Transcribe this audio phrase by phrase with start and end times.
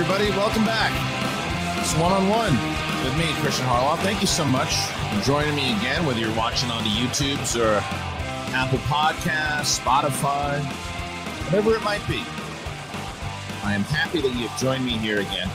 [0.00, 0.30] everybody.
[0.30, 0.92] Welcome back.
[1.80, 2.52] It's one on one
[3.02, 3.98] with me, Kristian Harloff.
[3.98, 7.80] Thank you so much for joining me again, whether you're watching on the YouTubes or
[8.54, 10.62] Apple Podcasts, Spotify,
[11.46, 12.22] whatever it might be.
[13.64, 15.50] I am happy that you've joined me here again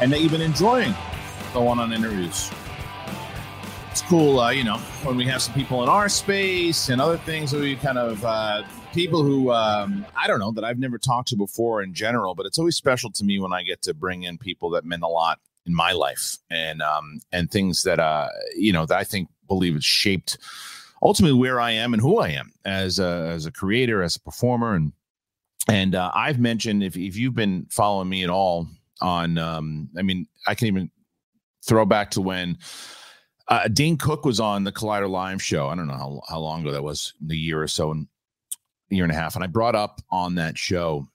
[0.00, 0.94] and that you've been enjoying
[1.52, 2.52] the one on interviews.
[3.90, 7.16] It's cool, uh, you know, when we have some people in our space and other
[7.16, 8.62] things that we kind of uh,
[8.98, 12.46] people who um, I don't know that I've never talked to before in general, but
[12.46, 15.08] it's always special to me when I get to bring in people that meant a
[15.08, 19.28] lot in my life and um, and things that uh, you know that I think
[19.46, 20.38] believe it's shaped
[21.00, 24.20] ultimately where I am and who I am as a, as a creator, as a
[24.20, 24.92] performer, and
[25.68, 28.66] and uh, I've mentioned if if you've been following me at all
[29.00, 30.90] on, um, I mean, I can even
[31.64, 32.58] throw back to when.
[33.46, 35.68] Uh, Dane Cook was on the Collider Live show.
[35.68, 38.06] I don't know how, how long ago that was, the year or so, and
[38.90, 39.34] year and a half.
[39.34, 41.08] And I brought up on that show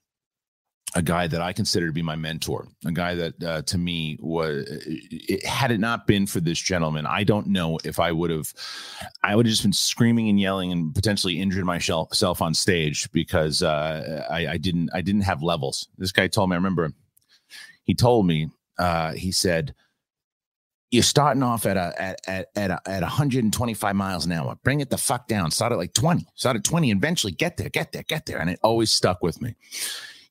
[0.96, 4.18] a guy that I consider to be my mentor, a guy that uh, to me
[4.22, 8.30] was, it, had it not been for this gentleman, I don't know if I would
[8.30, 8.54] have,
[9.24, 13.64] I would have just been screaming and yelling and potentially injured myself on stage because
[13.64, 15.88] uh, I, I, didn't, I didn't have levels.
[15.98, 16.94] This guy told me, I remember
[17.86, 19.74] he told me, uh, he said,
[20.94, 24.56] you're starting off at a at at at, a, at 125 miles an hour.
[24.64, 25.50] Bring it the fuck down.
[25.50, 26.28] Start at like 20.
[26.36, 26.92] Start at 20.
[26.92, 28.40] Eventually get there, get there, get there.
[28.40, 29.56] And it always stuck with me.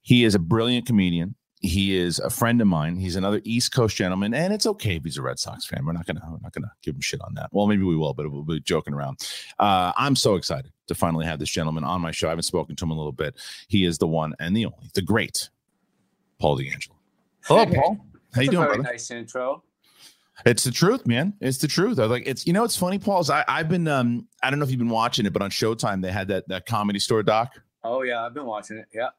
[0.03, 1.35] He is a brilliant comedian.
[1.59, 2.97] He is a friend of mine.
[2.97, 5.85] He's another East Coast gentleman, and it's okay if he's a Red Sox fan.
[5.85, 7.49] We're not gonna we're not gonna give him shit on that.
[7.51, 9.19] Well, maybe we will, but we'll be joking around.
[9.59, 12.29] Uh, I'm so excited to finally have this gentleman on my show.
[12.29, 13.35] I haven't spoken to him a little bit.
[13.67, 15.51] He is the one and the only, the great
[16.41, 16.99] Paul D'Angelo.
[17.45, 18.07] Hello, Paul.
[18.33, 18.93] How you doing, very brother?
[18.93, 19.65] Nice intro.
[20.47, 21.35] It's the truth, man.
[21.41, 21.99] It's the truth.
[21.99, 24.59] I was like it's you know it's funny, Paul's I, I've been um I don't
[24.59, 27.23] know if you've been watching it, but on Showtime they had that that comedy store
[27.23, 27.55] doc.
[27.85, 28.87] Oh yeah, I've been watching it.
[28.93, 29.11] Yeah.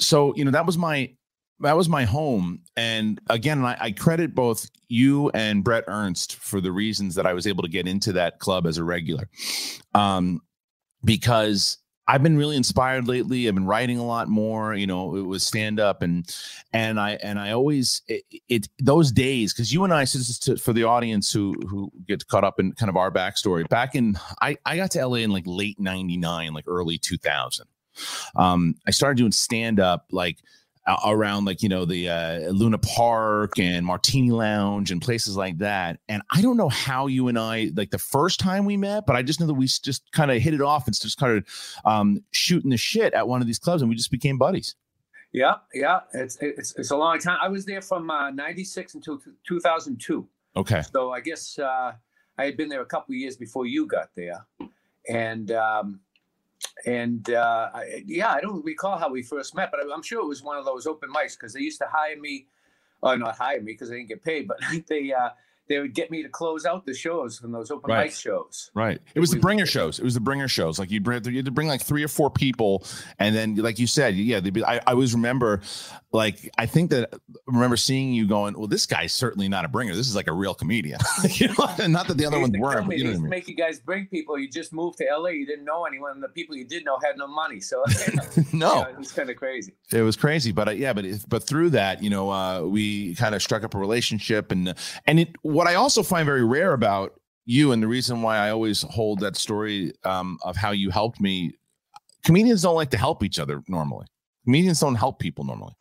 [0.00, 1.14] So, you know, that was my
[1.60, 2.60] that was my home.
[2.76, 7.32] And again, I, I credit both you and Brett Ernst for the reasons that I
[7.32, 9.28] was able to get into that club as a regular.
[9.94, 10.40] Um,
[11.04, 13.48] because I've been really inspired lately.
[13.48, 14.74] I've been writing a lot more.
[14.74, 16.24] You know, it was stand up and
[16.72, 20.28] and I and I always it, it those days because you and I, so this
[20.28, 23.68] is to, for the audience who who get caught up in kind of our backstory.
[23.68, 27.66] Back in I I got to LA in like late '99, like early 2000.
[28.36, 30.38] Um, I started doing stand up like
[30.86, 35.98] around like you know the uh, Luna Park and Martini Lounge and places like that.
[36.08, 39.16] And I don't know how you and I like the first time we met, but
[39.16, 41.46] I just know that we just kind of hit it off and just kind of
[41.84, 44.74] um, shooting the shit at one of these clubs, and we just became buddies.
[45.32, 47.38] Yeah, yeah, it's it's it's a long time.
[47.42, 50.28] I was there from uh, '96 until 2002.
[50.56, 50.82] Okay.
[50.92, 51.92] So I guess uh,
[52.38, 54.46] I had been there a couple years before you got there,
[55.08, 56.00] and um,
[56.86, 60.26] and uh, I, yeah, I don't recall how we first met, but I'm sure it
[60.26, 62.46] was one of those open mics because they used to hire me,
[63.02, 64.58] or not hire me because I didn't get paid, but
[64.88, 65.30] they uh,
[65.68, 68.06] they would get me to close out the shows from those open Right.
[68.06, 68.70] mic shows.
[68.74, 69.00] Right.
[69.14, 69.98] It was the bringer shows.
[69.98, 70.78] It was the bringer shows.
[70.78, 72.84] Like you'd bring, you had to bring like three or four people,
[73.18, 74.64] and then like you said, yeah, they'd be.
[74.64, 75.60] I, I always remember,
[76.12, 79.68] like I think that I remember seeing you going, well, this guy's certainly not a
[79.68, 79.94] bringer.
[79.94, 80.98] This is like a real comedian.
[81.30, 81.54] you know,
[81.88, 82.86] not that the other ones weren't.
[82.86, 83.30] But you know what I mean?
[83.30, 84.38] make you guys bring people.
[84.38, 85.30] You just moved to LA.
[85.30, 86.20] You didn't know anyone.
[86.20, 87.60] The people you did know had no money.
[87.60, 87.82] So
[88.52, 88.74] No.
[88.76, 89.74] yeah, it was kind of crazy.
[89.92, 93.14] it was crazy but uh, yeah but if, but through that you know uh, we
[93.16, 94.74] kind of struck up a relationship and
[95.06, 97.08] and it what i also find very rare about
[97.46, 101.20] you and the reason why i always hold that story um, of how you helped
[101.20, 101.52] me
[102.24, 104.06] comedians don't like to help each other normally
[104.44, 105.74] comedians don't help people normally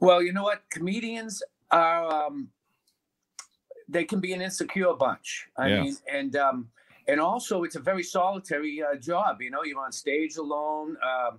[0.00, 0.62] Well, you know what?
[0.70, 2.48] Comedians are um,
[3.88, 5.48] they can be an insecure bunch.
[5.56, 5.82] I Yeah.
[5.82, 6.56] mean, and um,
[7.10, 9.32] and also it's a very solitary uh, job.
[9.44, 10.96] You know, you're on stage alone.
[11.10, 11.32] Um,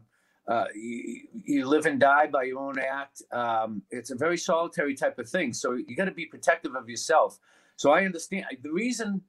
[0.53, 3.22] uh, you, you live and die by your own act.
[3.31, 5.53] Um, it's a very solitary type of thing.
[5.53, 7.39] So you got to be protective of yourself.
[7.79, 9.22] So I understand the reason.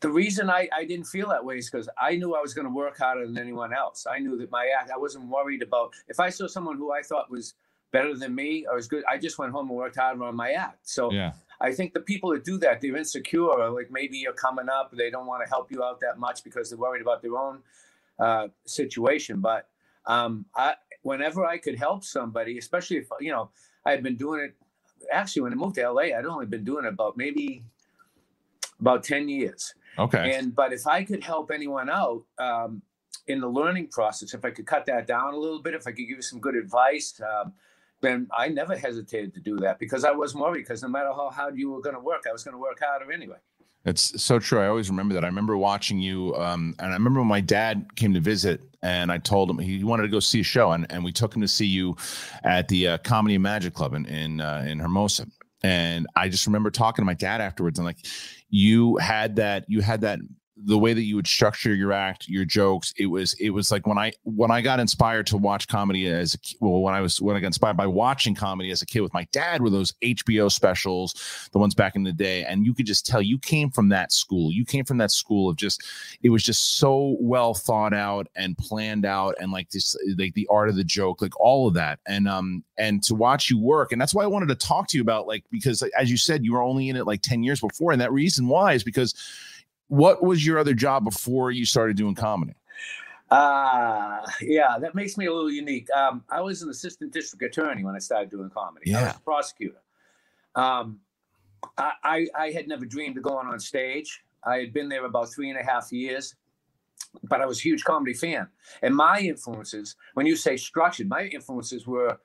[0.00, 2.66] The reason I, I didn't feel that way is because I knew I was going
[2.66, 4.04] to work harder than anyone else.
[4.04, 7.02] I knew that my act, I wasn't worried about if I saw someone who I
[7.02, 7.54] thought was
[7.92, 10.50] better than me or was good, I just went home and worked harder on my
[10.54, 10.88] act.
[10.88, 14.32] So yeah I think the people that do that, they're insecure, or like maybe you're
[14.32, 17.22] coming up, they don't want to help you out that much because they're worried about
[17.22, 17.60] their own
[18.18, 19.40] uh, situation.
[19.40, 19.68] But
[20.06, 23.50] um, I, whenever I could help somebody, especially if you know
[23.86, 24.56] I had been doing it.
[25.10, 27.64] Actually, when I moved to LA, I'd only been doing it about maybe
[28.80, 29.74] about ten years.
[29.98, 32.82] okay And but if I could help anyone out um,
[33.26, 35.90] in the learning process, if I could cut that down a little bit, if I
[35.90, 37.52] could give you some good advice, um,
[38.00, 40.62] then I never hesitated to do that because I wasn't worried.
[40.62, 42.80] Because no matter how hard you were going to work, I was going to work
[42.80, 43.36] harder anyway.
[43.84, 44.60] It's so true.
[44.60, 45.24] I always remember that.
[45.24, 49.10] I remember watching you, um, and I remember when my dad came to visit, and
[49.10, 51.42] I told him he wanted to go see a show, and, and we took him
[51.42, 51.96] to see you
[52.44, 55.26] at the uh, Comedy and Magic Club in in, uh, in Hermosa.
[55.64, 57.98] And I just remember talking to my dad afterwards, and like,
[58.50, 60.20] you had that, you had that
[60.64, 63.86] the way that you would structure your act, your jokes, it was it was like
[63.86, 67.20] when I when I got inspired to watch comedy as a, well when I was
[67.20, 69.92] when I got inspired by watching comedy as a kid with my dad were those
[70.02, 73.70] HBO specials, the ones back in the day, and you could just tell you came
[73.70, 74.52] from that school.
[74.52, 75.82] You came from that school of just
[76.22, 80.46] it was just so well thought out and planned out and like this like the
[80.50, 81.98] art of the joke, like all of that.
[82.06, 84.98] And um and to watch you work, and that's why I wanted to talk to
[84.98, 87.60] you about like because as you said, you were only in it like 10 years
[87.60, 89.14] before, and that reason why is because
[89.92, 92.54] what was your other job before you started doing comedy?
[93.30, 95.86] Uh, yeah, that makes me a little unique.
[95.94, 98.90] Um, I was an assistant district attorney when I started doing comedy.
[98.90, 99.00] Yeah.
[99.00, 99.82] I was a prosecutor.
[100.54, 101.00] Um,
[101.76, 104.22] I, I, I had never dreamed of going on stage.
[104.42, 106.36] I had been there about three and a half years,
[107.24, 108.48] but I was a huge comedy fan.
[108.80, 112.18] And my influences, when you say structured, my influences were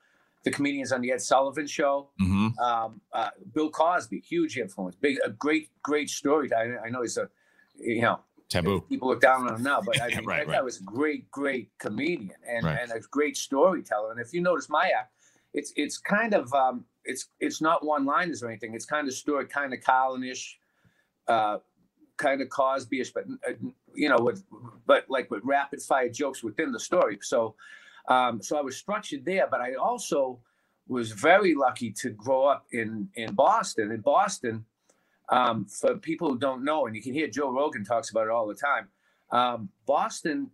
[0.45, 2.57] the comedians on the Ed Sullivan Show, mm-hmm.
[2.59, 6.49] um, uh, Bill Cosby, huge influence, big, a great, great story.
[6.53, 7.29] I, I know he's a
[7.79, 8.19] you know,
[8.49, 8.81] taboo.
[8.81, 10.57] People look down on him now, but I mean, right, that right.
[10.57, 12.79] guy was a great, great comedian and, right.
[12.81, 14.11] and a great storyteller.
[14.11, 15.13] And if you notice my act,
[15.53, 18.73] it's it's kind of um, it's it's not one liners or anything.
[18.73, 20.59] It's kind of story, kind of Carlin-ish,
[21.27, 21.57] uh,
[22.17, 23.53] kind of Cosby-ish, but uh,
[23.95, 24.43] you know, with
[24.85, 27.17] but like with rapid fire jokes within the story.
[27.21, 27.55] So,
[28.07, 30.39] um, so I was structured there, but I also
[30.87, 33.91] was very lucky to grow up in in Boston.
[33.91, 34.65] In Boston,
[35.29, 38.31] um, for people who don't know, and you can hear Joe Rogan talks about it
[38.31, 38.87] all the time.
[39.31, 40.51] Um, Boston,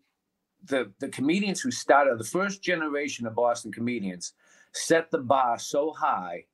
[0.66, 4.34] the the comedians who started the first generation of Boston comedians
[4.72, 6.46] set the bar so high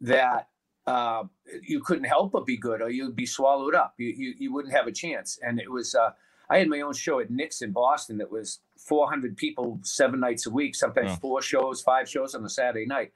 [0.00, 0.48] that
[0.86, 1.24] uh,
[1.62, 3.94] you couldn't help but be good, or you'd be swallowed up.
[3.98, 5.38] You you, you wouldn't have a chance.
[5.42, 6.10] And it was uh,
[6.50, 10.46] I had my own show at Nick's in Boston that was 400 people seven nights
[10.46, 11.16] a week, sometimes Yeah.
[11.16, 13.12] four shows, five shows on a Saturday night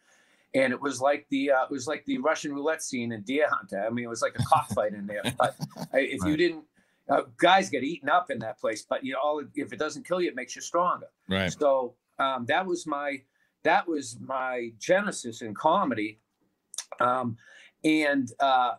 [0.54, 3.46] and it was like the uh, it was like the Russian roulette scene in Deer
[3.50, 3.84] Hunter.
[3.86, 5.22] I mean, it was like a cockfight in there.
[5.38, 5.56] But
[5.92, 6.64] I- if you didn't,
[7.08, 8.84] uh, guys get eaten up in that place.
[8.88, 11.06] But you know, all if it doesn't kill you, it makes you stronger.
[11.28, 11.52] Right.
[11.52, 13.22] So um, that was my
[13.64, 16.20] that was my genesis in comedy.
[17.00, 17.36] Um,
[17.84, 18.72] and uh,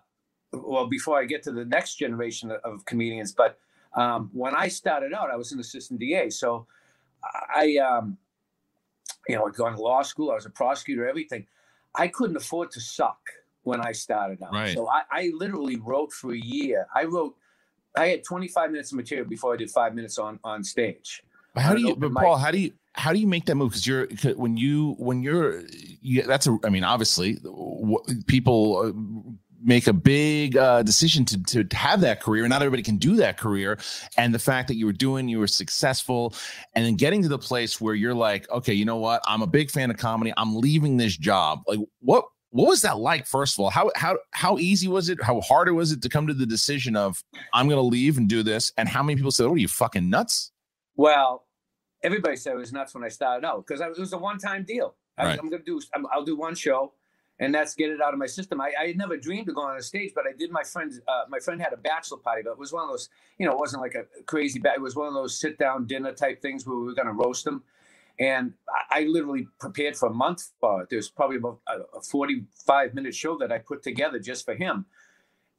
[0.51, 3.57] well, before I get to the next generation of, of comedians, but
[3.95, 6.29] um, when I started out, I was an assistant DA.
[6.29, 6.65] So
[7.55, 8.17] I, um,
[9.27, 10.31] you know, I'd gone to law school.
[10.31, 11.45] I was a prosecutor, everything.
[11.95, 13.19] I couldn't afford to suck
[13.63, 14.53] when I started out.
[14.53, 14.75] Right.
[14.75, 16.87] So I, I literally wrote for a year.
[16.95, 17.35] I wrote,
[17.97, 21.23] I had 25 minutes of material before I did five minutes on on stage.
[21.53, 22.23] But how do you, but mic.
[22.23, 23.71] Paul, how do you, how do you make that move?
[23.71, 25.63] Because you're when you when you're,
[26.01, 26.57] you, that's a.
[26.63, 28.91] I mean, obviously, w- people uh,
[29.61, 33.15] make a big uh, decision to to have that career, and not everybody can do
[33.17, 33.77] that career.
[34.17, 36.33] And the fact that you were doing, you were successful,
[36.73, 39.21] and then getting to the place where you're like, okay, you know what?
[39.27, 40.33] I'm a big fan of comedy.
[40.37, 41.61] I'm leaving this job.
[41.67, 42.25] Like, what?
[42.51, 43.27] What was that like?
[43.27, 45.21] First of all, how how how easy was it?
[45.21, 47.23] How hard was it to come to the decision of
[47.53, 48.73] I'm going to leave and do this?
[48.75, 50.51] And how many people said, "Oh, are you fucking nuts?"
[50.95, 51.45] Well,
[52.01, 54.95] everybody said it was nuts when I started out because it was a one-time deal.
[55.17, 55.39] I, Right.
[55.39, 55.79] I'm gonna do.
[55.93, 56.93] I'm, I'll do one show,
[57.39, 58.59] and that's get it out of my system.
[58.59, 60.51] I, I had never dreamed of going on a stage, but I did.
[60.51, 60.99] My friend's.
[61.07, 63.09] Uh, my friend had a bachelor party, but it was one of those.
[63.37, 64.59] You know, it wasn't like a crazy.
[64.59, 67.45] Ba- it was one of those sit-down dinner type things where we were gonna roast
[67.45, 67.63] them.
[68.19, 68.53] And
[68.91, 70.89] I, I literally prepared for a month for it.
[70.89, 74.85] There's probably about a, a 45 minute show that I put together just for him.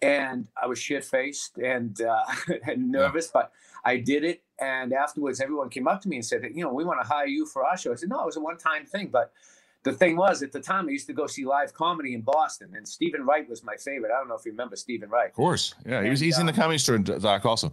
[0.02, 2.24] And I was shit faced and, uh,
[2.66, 3.52] and nervous, but
[3.84, 4.42] I did it.
[4.58, 7.26] And afterwards, everyone came up to me and said, you know, we want to hire
[7.26, 7.92] you for our show.
[7.92, 9.08] I said, no, it was a one time thing.
[9.12, 9.32] But
[9.82, 12.72] the thing was, at the time, I used to go see live comedy in Boston,
[12.76, 14.10] and Steven Wright was my favorite.
[14.12, 15.28] I don't know if you remember Steven Wright.
[15.28, 16.02] Of course, yeah.
[16.02, 16.20] He was.
[16.20, 17.46] He's in the uh, comedy store, Doc.
[17.46, 17.72] Also,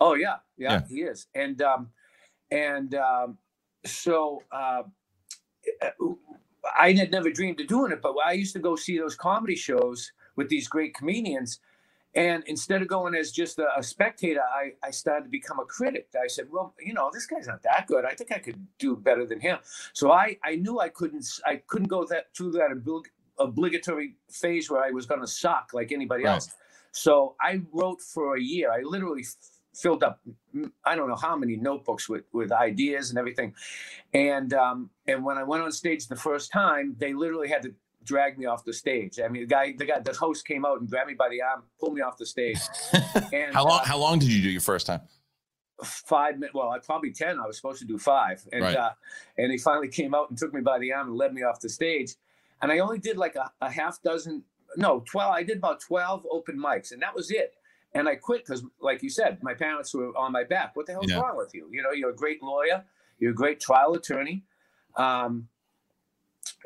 [0.00, 0.82] Oh yeah, yeah, Yeah.
[0.88, 1.26] he is.
[1.34, 1.90] And um,
[2.50, 3.38] and um,
[3.84, 4.82] so uh,
[6.78, 9.56] I had never dreamed of doing it, but I used to go see those comedy
[9.56, 11.60] shows with these great comedians.
[12.14, 15.64] And instead of going as just a, a spectator, I, I started to become a
[15.64, 16.08] critic.
[16.22, 18.04] I said, well, you know, this guy's not that good.
[18.04, 19.58] I think I could do better than him.
[19.94, 24.70] So I, I knew I couldn't I couldn't go that through that oblig- obligatory phase
[24.70, 26.26] where I was going to suck like anybody Right.
[26.26, 26.50] else.
[26.92, 28.72] So I wrote for a year.
[28.72, 29.36] I literally f-
[29.74, 30.20] filled up
[30.54, 33.54] mm, I don't know how many notebooks with with ideas and everything.
[34.14, 37.74] And um, and when I went on stage the first time, they literally had to
[38.08, 39.14] drag me off the stage.
[39.24, 41.40] I mean, the guy, the guy, the host came out and grabbed me by the
[41.42, 42.58] arm, pulled me off the stage.
[43.32, 43.80] And how long?
[43.80, 45.02] uh, How long did you do your first time?
[45.84, 46.54] five minutes.
[46.54, 47.38] Well, I probably ten.
[47.38, 48.76] I was supposed to do five, and Right.
[48.76, 48.90] uh,
[49.36, 51.60] and he finally came out and took me by the arm and led me off
[51.60, 52.10] the stage.
[52.62, 54.42] And I only did like a, a half dozen,
[54.76, 55.32] no, twelve.
[55.40, 57.54] I did about twelve open mics, and that was it.
[57.94, 60.74] and I quit because, like you said, my parents were on my back.
[60.76, 61.20] What the hell's yeah.
[61.20, 61.68] wrong with you?
[61.70, 62.84] You know, you're a great lawyer,
[63.20, 64.42] you're a great trial attorney.
[64.96, 65.48] Um,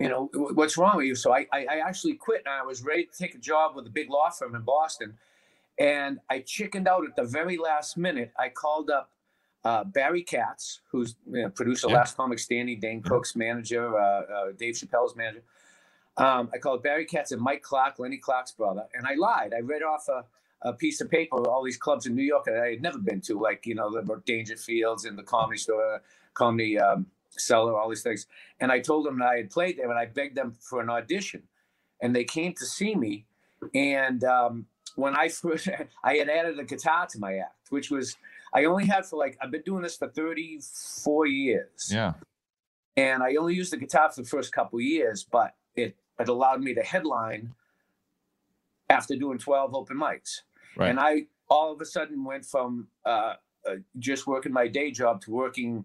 [0.00, 1.14] you know, what's wrong with you?
[1.14, 3.86] So I, I, I actually quit, and I was ready to take a job with
[3.86, 5.14] a big law firm in Boston,
[5.78, 8.32] and I chickened out at the very last minute.
[8.38, 9.10] I called up
[9.64, 11.96] uh, Barry Katz, who's you know, producer yeah.
[11.96, 15.42] Last Comic Standing, Dane Cook's manager, uh, uh, Dave Chappelle's manager.
[16.16, 19.54] Um, I called Barry Katz and Mike Clark, Lenny Clark's brother, and I lied.
[19.56, 20.24] I read off a,
[20.62, 22.98] a piece of paper with all these clubs in New York that I had never
[22.98, 26.02] been to, like you know the Dangerfields and the Comedy Store,
[26.34, 27.06] Comedy um,
[27.38, 28.26] Cellar, all these things.
[28.60, 30.90] And I told them that I had played there, and I begged them for an
[30.90, 31.42] audition,
[32.00, 33.26] and they came to see me.
[33.74, 35.68] And um, when I first,
[36.04, 38.16] I had added a guitar to my act, which was
[38.54, 41.90] I only had for like I've been doing this for 34 years.
[41.90, 42.14] Yeah.
[42.96, 46.60] And I only used the guitar for the first couple years, but it it allowed
[46.62, 47.54] me to headline
[48.90, 50.42] after doing 12 open mics.
[50.76, 50.90] Right.
[50.90, 53.34] And I all of a sudden went from uh,
[53.68, 55.84] uh, just working my day job to working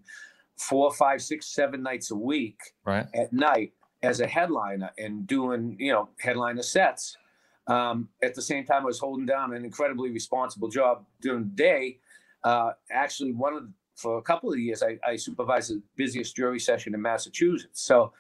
[0.58, 3.08] four, five, six, seven nights a week right.
[3.14, 3.74] at night
[4.04, 7.18] as a headliner and doing, you know, headliner sets.
[7.68, 11.56] Um, at the same time, I was holding down an incredibly responsible job during the
[11.56, 12.00] day.
[12.44, 16.36] Uh, actually, one of the, for a couple of years, I, I, supervised the busiest
[16.36, 17.82] jury session in Massachusetts.
[17.82, 18.14] So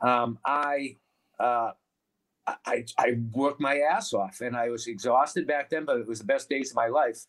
[0.00, 0.96] um, I,
[1.38, 1.70] uh,
[2.46, 6.18] I I worked my ass off, and I was exhausted back then, but it was
[6.18, 7.24] the best days of my life.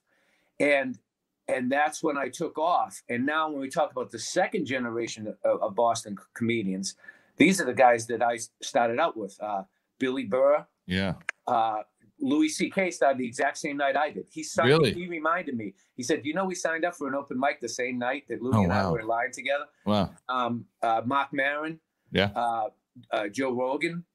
[0.60, 0.98] And
[1.48, 3.02] and that's when I took off.
[3.10, 6.96] And now, when we talk about the second generation of, of Boston comedians,
[7.38, 9.64] these are the guys that I started out with: uh,
[10.00, 11.14] Billy Burr, yeah,
[11.48, 11.82] uh,
[12.20, 12.92] Louis C.K.
[12.92, 14.28] started the exact same night I did.
[14.32, 14.94] He signed, really?
[14.94, 15.74] he reminded me.
[15.96, 18.42] He said, "You know, we signed up for an open mic the same night that
[18.42, 18.90] Louis oh, and wow.
[18.90, 20.12] I were in line together." Wow.
[20.30, 21.80] Um, uh, Marc Maron,
[22.12, 22.70] yeah, uh,
[23.12, 24.06] uh, Joe Rogan,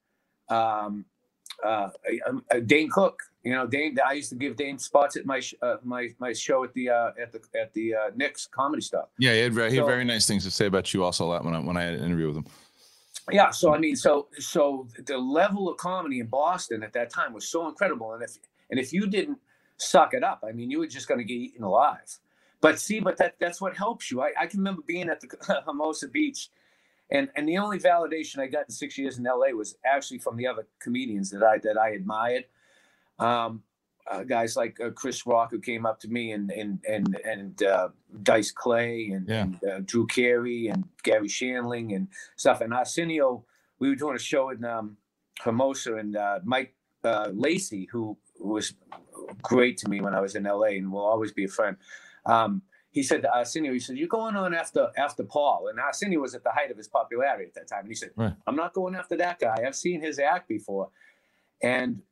[0.49, 1.05] um,
[1.65, 1.89] uh,
[2.51, 3.21] uh, Dane Cook.
[3.45, 3.97] You know, Dane.
[4.05, 7.11] I used to give Dane spots at my uh, my my show at the uh,
[7.21, 9.11] at the at the uh, Nick's Comedy Stop.
[9.19, 11.29] Yeah, he had, very, he had very nice things to say about you also a
[11.29, 12.47] lot when I when I had an interview with him.
[13.31, 17.33] Yeah, so I mean, so so the level of comedy in Boston at that time
[17.33, 18.37] was so incredible, and if
[18.71, 19.39] and if you didn't
[19.77, 22.19] suck it up, I mean, you were just going to get eaten alive.
[22.61, 24.21] But see, but that that's what helps you.
[24.21, 26.51] I, I can remember being at the Hermosa Beach
[27.11, 30.37] and and the only validation I got in six years in LA was actually from
[30.37, 32.45] the other comedians that I that I admired.
[33.19, 33.63] Um,
[34.11, 37.63] uh, guys like uh, Chris Rock who came up to me and and and and
[37.63, 37.89] uh,
[38.23, 39.43] Dice Clay and, yeah.
[39.43, 42.61] and uh, Drew Carey and Garry Shandling and stuff.
[42.61, 43.45] And Arsenio,
[43.79, 44.97] we were doing a show in um,
[45.41, 46.75] Hermosa and uh, Mike
[47.05, 48.75] uh, Lacey, who was
[49.43, 51.77] great to me when I was in LA and will always be a friend.
[52.25, 55.69] Um, he said to Arsenio, he said, You're going on after after Paul.
[55.69, 57.81] And Arsenio was at the height of his popularity at that time.
[57.81, 58.35] And he said, right.
[58.47, 59.63] I'm not going after that guy.
[59.67, 60.89] I've seen his act before.
[61.63, 62.03] And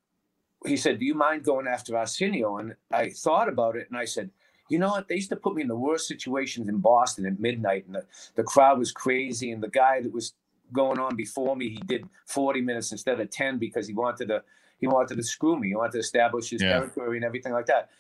[0.65, 2.59] he said, Do you mind going after Arsenio?
[2.59, 4.31] And I thought about it and I said,
[4.69, 5.09] you know what?
[5.09, 8.05] They used to put me in the worst situations in Boston at midnight, and the,
[8.35, 9.53] the crowd was crazy.
[9.53, 10.35] And the guy that was
[10.73, 14.43] going on before me, he did 40 minutes instead of 10 because he wanted to
[14.79, 15.69] he wanted to screw me.
[15.69, 16.81] He wanted to establish his yeah.
[16.81, 17.91] territory and everything like that.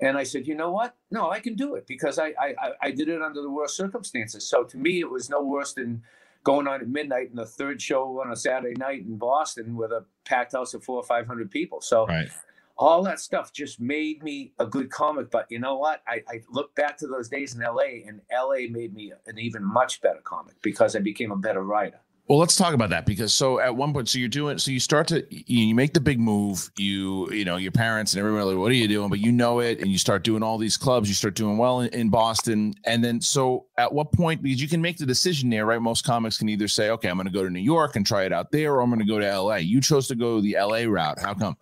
[0.00, 0.94] And I said, you know what?
[1.10, 4.48] No, I can do it because I, I I did it under the worst circumstances.
[4.48, 6.02] So to me, it was no worse than
[6.44, 9.90] going on at midnight in the third show on a Saturday night in Boston with
[9.90, 11.80] a packed house of four or five hundred people.
[11.80, 12.28] So right.
[12.76, 15.30] all that stuff just made me a good comic.
[15.30, 16.02] But you know what?
[16.06, 19.64] I, I look back to those days in LA, and LA made me an even
[19.64, 22.00] much better comic because I became a better writer.
[22.28, 24.80] Well, let's talk about that because so at one point, so you're doing, so you
[24.80, 26.72] start to, you make the big move.
[26.76, 29.08] You, you know, your parents and everybody, like, what are you doing?
[29.08, 31.08] But you know it, and you start doing all these clubs.
[31.08, 34.42] You start doing well in, in Boston, and then so at what point?
[34.42, 35.80] Because you can make the decision there, right?
[35.80, 38.24] Most comics can either say, okay, I'm going to go to New York and try
[38.24, 39.60] it out there, or I'm going to go to L.A.
[39.60, 40.84] You chose to go the L.A.
[40.86, 41.20] route.
[41.20, 41.56] How come?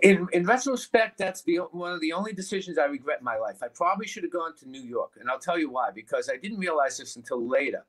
[0.00, 3.62] In, in retrospect, that's the one of the only decisions I regret in my life.
[3.62, 5.90] I probably should have gone to New York, and I'll tell you why.
[5.94, 7.84] Because I didn't realize this until later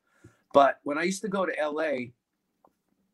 [0.53, 2.11] but when I used to go to LA,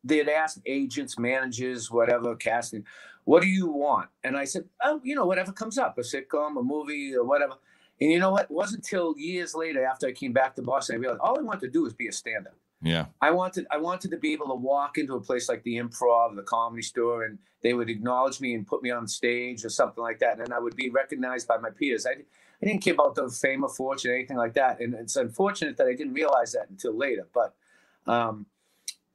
[0.04, 2.84] they'd ask agents, managers, whatever, casting,
[3.24, 4.08] what do you want?
[4.24, 7.54] And I said, oh, you know, whatever comes up, a sitcom, a movie, or whatever.
[8.00, 8.44] And you know what?
[8.44, 11.42] It wasn't until years later after I came back to Boston, I realized all I
[11.42, 12.54] wanted to do was be a stand-up.
[12.82, 13.06] Yeah.
[13.20, 16.34] I wanted I wanted to be able to walk into a place like the improv,
[16.34, 20.02] the comedy store, and they would acknowledge me and put me on stage or something
[20.02, 20.40] like that.
[20.40, 22.06] And I would be recognized by my peers.
[22.06, 22.22] I,
[22.62, 24.80] I didn't care about the fame or fortune, or anything like that.
[24.80, 27.26] And it's unfortunate that I didn't realize that until later.
[27.32, 27.54] But
[28.06, 28.46] um,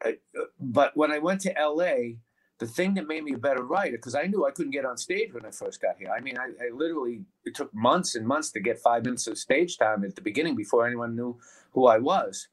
[0.04, 0.18] I,
[0.60, 2.18] but when I went to LA,
[2.60, 4.98] the thing that made me a better writer, because I knew I couldn't get on
[4.98, 6.10] stage when I first got here.
[6.16, 9.38] I mean, I, I, literally, it took months and months to get five minutes of
[9.38, 11.38] stage time at the beginning before anyone knew
[11.74, 12.48] who I was.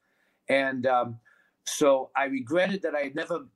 [0.49, 1.19] And um,
[1.65, 3.47] so I regretted that I had never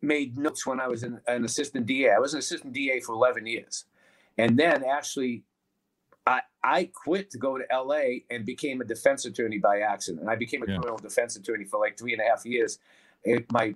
[0.00, 2.10] made notes when I was an, an assistant DA.
[2.10, 3.84] I was an assistant DA for 11 years.
[4.38, 5.44] and then actually
[6.26, 10.22] I, I quit to go to LA and became a defense attorney by accident.
[10.22, 10.76] And I became a yeah.
[10.76, 12.78] criminal defense attorney for like three and a half years.
[13.24, 13.74] It, my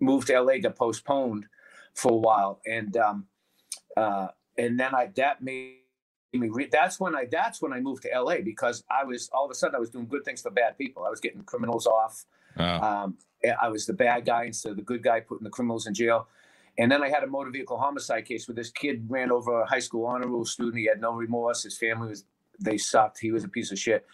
[0.00, 1.46] move to LA got postponed
[1.94, 3.26] for a while, and um,
[3.96, 5.76] uh, and then I that made
[6.32, 6.48] me.
[6.48, 9.50] Re- that's when I that's when I moved to LA because I was all of
[9.50, 11.04] a sudden I was doing good things for bad people.
[11.04, 12.24] I was getting criminals off.
[12.58, 12.64] Oh.
[12.64, 13.18] Um,
[13.60, 16.28] I was the bad guy instead of the good guy putting the criminals in jail.
[16.78, 19.66] And then I had a motor vehicle homicide case where this kid ran over a
[19.66, 20.78] high school honor roll student.
[20.78, 21.62] He had no remorse.
[21.62, 22.24] His family was,
[22.60, 23.18] they sucked.
[23.20, 24.06] He was a piece of shit.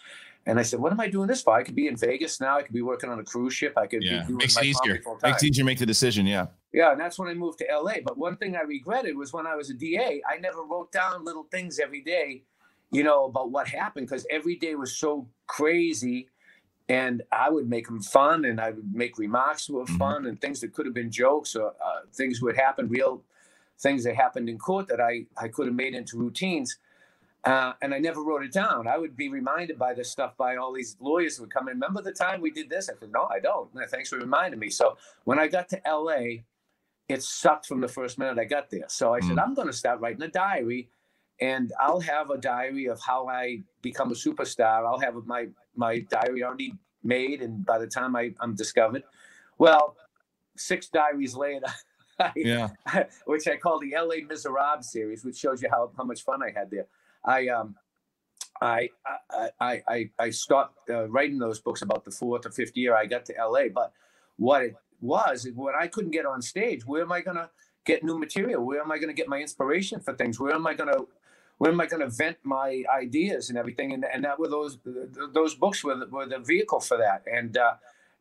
[0.47, 1.55] And I said, what am I doing this for?
[1.55, 2.57] I could be in Vegas now.
[2.59, 3.75] I could be working on a cruise ship.
[3.76, 4.21] I could yeah.
[4.21, 5.02] be doing Makes it easier.
[5.23, 6.26] Makes it easier make the decision.
[6.26, 6.47] Yeah.
[6.73, 6.93] Yeah.
[6.93, 7.95] And that's when I moved to LA.
[8.05, 11.25] But one thing I regretted was when I was a DA, I never wrote down
[11.25, 12.45] little things every day,
[12.90, 16.29] you know, about what happened because every day was so crazy
[16.90, 19.97] and I would make them fun, and I would make remarks that were mm-hmm.
[19.97, 23.23] fun, and things that could have been jokes or uh, things would happen, real
[23.78, 26.78] things that happened in court that I I could have made into routines.
[27.44, 28.87] Uh, and I never wrote it down.
[28.87, 31.75] I would be reminded by this stuff by all these lawyers who would come in.
[31.75, 32.90] Remember the time we did this?
[32.90, 33.70] I said, no, I don't.
[33.88, 34.68] Thanks for reminding me.
[34.68, 36.42] So when I got to LA,
[37.09, 38.85] it sucked from the first minute I got there.
[38.88, 39.28] So I mm.
[39.28, 40.90] said, I'm going to start writing a diary
[41.40, 44.87] and I'll have a diary of how I become a superstar.
[44.87, 45.47] I'll have my
[45.80, 49.02] my diary already made, and by the time I, I'm discovered,
[49.58, 49.96] well,
[50.56, 51.66] six diaries later,
[52.20, 52.68] I, yeah,
[53.25, 54.20] which I call the L.A.
[54.22, 56.87] Miserable series, which shows you how how much fun I had there.
[57.25, 57.75] I um.
[58.62, 58.90] I
[59.70, 63.06] I I I stopped uh, writing those books about the fourth or fifth year I
[63.06, 63.68] got to LA.
[63.75, 63.90] But
[64.37, 67.49] what it was when I couldn't get on stage, where am I gonna
[67.87, 68.60] get new material?
[68.66, 70.38] Where am I gonna get my inspiration for things?
[70.38, 71.00] Where am I gonna
[71.61, 73.93] where am I going to vent my ideas and everything?
[73.93, 74.79] And, and that were those
[75.35, 77.23] those books were the, were the vehicle for that.
[77.31, 77.75] And uh,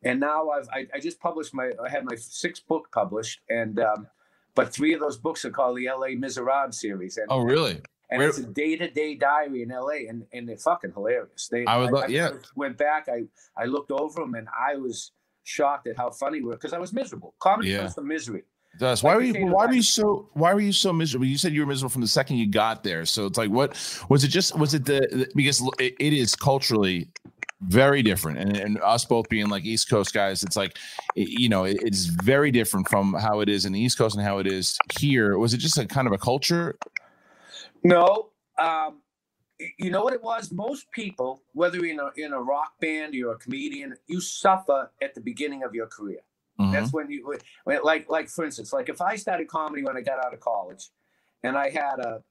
[0.04, 3.80] and now I've I, I, just published my I had my sixth book published, and
[3.80, 4.08] um,
[4.54, 6.16] but three of those books are called the L.A.
[6.16, 7.16] Miserable series.
[7.16, 7.80] And, oh, really?
[8.10, 10.06] And Where, it's a day-to-day diary in L.A.
[10.08, 11.48] and, and they're fucking hilarious.
[11.48, 12.32] They I would I, yeah.
[12.56, 13.08] went back.
[13.08, 13.22] I
[13.56, 15.12] I looked over them and I was
[15.44, 17.34] shocked at how funny were because I was miserable.
[17.38, 17.78] Comedy yeah.
[17.78, 18.42] comes from misery
[18.78, 19.02] does.
[19.02, 21.26] Why were you why were you so why were you so miserable?
[21.26, 23.04] You said you were miserable from the second you got there.
[23.04, 23.76] So it's like what
[24.08, 27.08] was it just was it the because it, it is culturally
[27.62, 30.78] very different and, and us both being like east coast guys it's like
[31.14, 34.24] you know it, it's very different from how it is in the east coast and
[34.24, 36.78] how it is here was it just a kind of a culture
[37.84, 39.02] no um
[39.78, 43.12] you know what it was most people whether you're in a, in a rock band
[43.12, 46.20] you're a comedian you suffer at the beginning of your career
[46.60, 46.72] Mm-hmm.
[46.72, 50.02] That's when you when, like like for instance, like if I started comedy when I
[50.02, 50.90] got out of college,
[51.42, 52.22] and I had a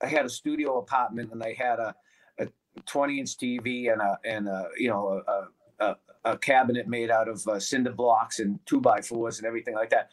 [0.00, 1.94] I had a studio apartment and I had a,
[2.38, 2.48] a
[2.86, 7.28] 20 inch TV and a and a you know a, a, a cabinet made out
[7.28, 10.10] of uh, cinder blocks and two by fours and everything like that.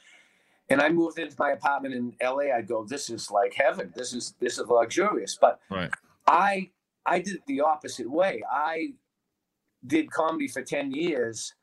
[0.71, 2.55] And I moved into my apartment in LA.
[2.55, 3.91] I'd go, this is like heaven.
[3.95, 5.37] This is this is luxurious.
[5.39, 5.91] But right.
[6.27, 6.69] I
[7.05, 8.41] I did it the opposite way.
[8.51, 8.93] I
[9.85, 11.53] did comedy for 10 years.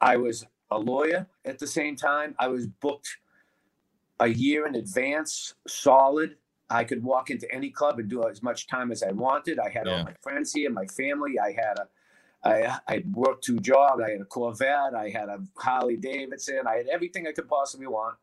[0.00, 2.34] I was a lawyer at the same time.
[2.38, 3.08] I was booked
[4.20, 6.36] a year in advance, solid.
[6.70, 9.58] I could walk into any club and do as much time as I wanted.
[9.58, 9.98] I had yeah.
[9.98, 11.38] all my friends here, my family.
[11.38, 11.88] I had a,
[12.44, 14.02] I, I worked two jobs.
[14.04, 14.94] I had a Corvette.
[14.94, 16.66] I had a Harley Davidson.
[16.66, 18.16] I had everything I could possibly want.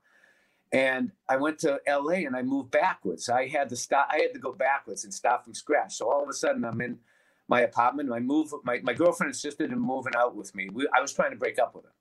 [0.72, 3.30] And I went to LA and I moved backwards.
[3.30, 4.08] I had to start.
[4.12, 5.96] I had to go backwards and start from scratch.
[5.96, 7.00] So all of a sudden, I'm in
[7.48, 8.10] my apartment.
[8.10, 8.54] My move.
[8.64, 10.70] My, my girlfriend insisted in moving out with me.
[10.72, 11.92] We, I was trying to break up with her.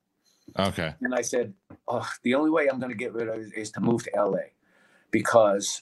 [0.57, 0.93] Okay.
[1.01, 1.53] And I said,
[1.87, 4.11] oh, the only way I'm going to get rid of it is to move to
[4.15, 4.49] LA
[5.11, 5.81] because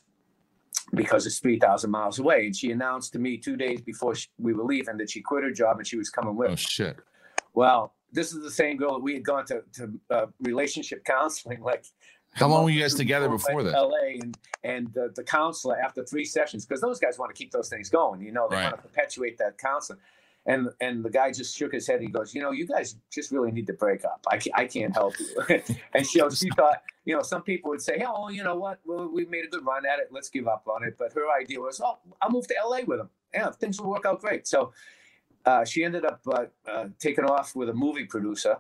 [0.94, 2.46] because it's 3,000 miles away.
[2.46, 5.44] And she announced to me two days before she, we were leaving that she quit
[5.44, 6.52] her job and she was coming with.
[6.52, 6.98] Oh, shit.
[7.54, 11.62] Well, this is the same girl that we had gone to, to uh, relationship counseling.
[11.64, 11.86] Like,
[12.34, 13.74] how long were you guys together before that?
[13.74, 17.52] LA and and the, the counselor after three sessions because those guys want to keep
[17.52, 18.22] those things going.
[18.22, 18.64] You know, they right.
[18.64, 20.00] want to perpetuate that counseling.
[20.46, 22.02] And and the guy just shook his head.
[22.02, 24.26] He goes, you know, you guys just really need to break up.
[24.30, 25.28] I can't, I can't help you.
[25.94, 28.80] and she, she thought, you know, some people would say, oh, you know what?
[28.86, 30.10] Well, we made a good run at it.
[30.12, 30.98] Let's give up on it.
[31.00, 33.10] But her idea was, oh, I'll move to LA with him.
[33.34, 34.46] Yeah, things will work out great.
[34.46, 34.74] So
[35.46, 38.58] uh, she ended up uh, uh, taking off with a movie producer.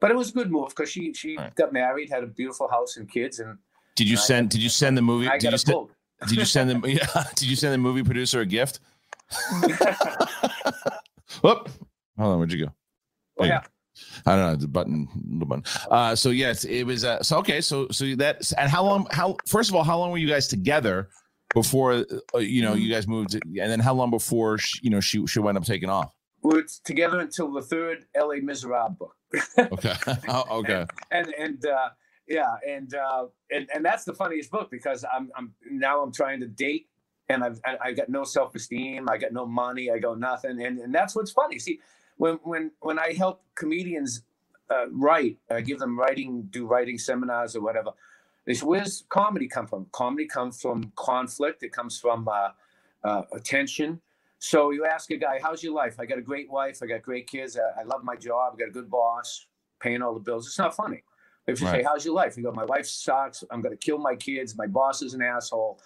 [0.00, 1.54] But it was a good move because she she right.
[1.54, 3.38] got married, had a beautiful house and kids.
[3.38, 3.58] And
[3.96, 4.48] did you send?
[4.48, 5.28] Did you send the movie?
[5.28, 5.90] I did got you
[6.26, 6.84] Did you send them?
[6.86, 7.06] Yeah.
[7.36, 8.80] Did you send the movie producer a gift?
[11.42, 11.68] Whoop.
[12.18, 12.72] Hold on, where'd you go?
[13.38, 13.62] Oh, yeah.
[14.26, 15.64] I don't know the button, the button.
[15.90, 17.04] Uh, so yes, it was.
[17.04, 19.06] Uh, so okay, so so that and how long?
[19.10, 21.10] How first of all, how long were you guys together
[21.54, 23.34] before uh, you know you guys moved?
[23.34, 26.14] And then how long before she, you know she she wound up taking off?
[26.42, 28.40] We were together until the third L.A.
[28.40, 29.16] Miserable book.
[29.58, 29.94] okay.
[30.28, 30.86] Oh, okay.
[31.10, 31.88] And and, and uh,
[32.28, 36.40] yeah, and uh, and and that's the funniest book because I'm I'm now I'm trying
[36.40, 36.86] to date
[37.30, 40.78] and I've I got no self esteem, I got no money, I got nothing, and
[40.78, 41.58] and that's what's funny.
[41.58, 41.80] See,
[42.16, 44.22] when when when I help comedians
[44.68, 47.90] uh, write, I give them writing, do writing seminars or whatever.
[48.46, 49.86] They say, "Where's comedy come from?
[49.92, 51.62] Comedy comes from conflict.
[51.62, 52.50] It comes from uh,
[53.04, 54.00] uh, attention."
[54.40, 56.82] So you ask a guy, "How's your life?" I got a great wife.
[56.82, 57.56] I got great kids.
[57.56, 58.54] I, I love my job.
[58.54, 59.46] I got a good boss,
[59.80, 60.48] paying all the bills.
[60.48, 61.04] It's not funny.
[61.46, 61.80] If you right.
[61.80, 63.44] say, "How's your life?" You go, "My wife sucks.
[63.52, 64.56] I'm going to kill my kids.
[64.56, 65.80] My boss is an asshole.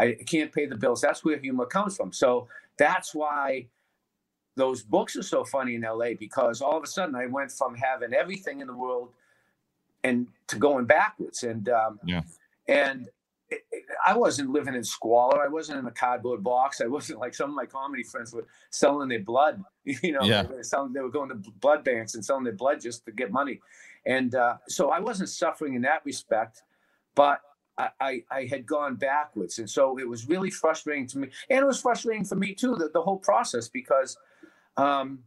[0.00, 2.12] I can't pay the bills." That's where humor comes from.
[2.12, 3.66] So that's why
[4.56, 7.74] those books are so funny in LA because all of a sudden I went from
[7.74, 9.10] having everything in the world
[10.04, 11.42] and to going backwards.
[11.42, 12.22] And um, yeah,
[12.68, 13.08] and
[13.50, 15.42] it, it, I wasn't living in squalor.
[15.42, 16.80] I wasn't in a cardboard box.
[16.80, 19.62] I wasn't like some of my comedy friends were selling their blood.
[20.02, 20.42] You know, yeah.
[20.42, 23.12] they, were selling, they were going to blood banks and selling their blood just to
[23.12, 23.60] get money.
[24.06, 26.62] And uh, so I wasn't suffering in that respect,
[27.14, 27.40] but
[28.00, 29.58] I, I, had gone backwards.
[29.58, 31.28] And so it was really frustrating to me.
[31.48, 34.16] And it was frustrating for me too, the, the whole process, because
[34.76, 35.20] um,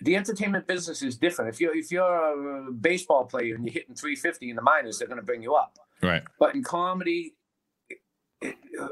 [0.00, 1.52] the entertainment business is different.
[1.52, 5.08] If you're if you're a baseball player and you're hitting 350 in the minors, they're
[5.08, 5.78] going to bring you up.
[6.02, 6.22] Right.
[6.38, 7.34] But in comedy,
[8.40, 8.88] it, uh,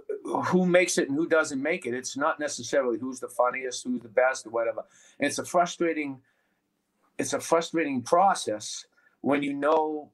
[0.46, 4.02] who makes it and who doesn't make it, it's not necessarily who's the funniest, who's
[4.02, 4.84] the best, or whatever.
[5.18, 6.20] And it's a frustrating,
[7.18, 8.86] it's a frustrating process
[9.20, 10.10] when you know,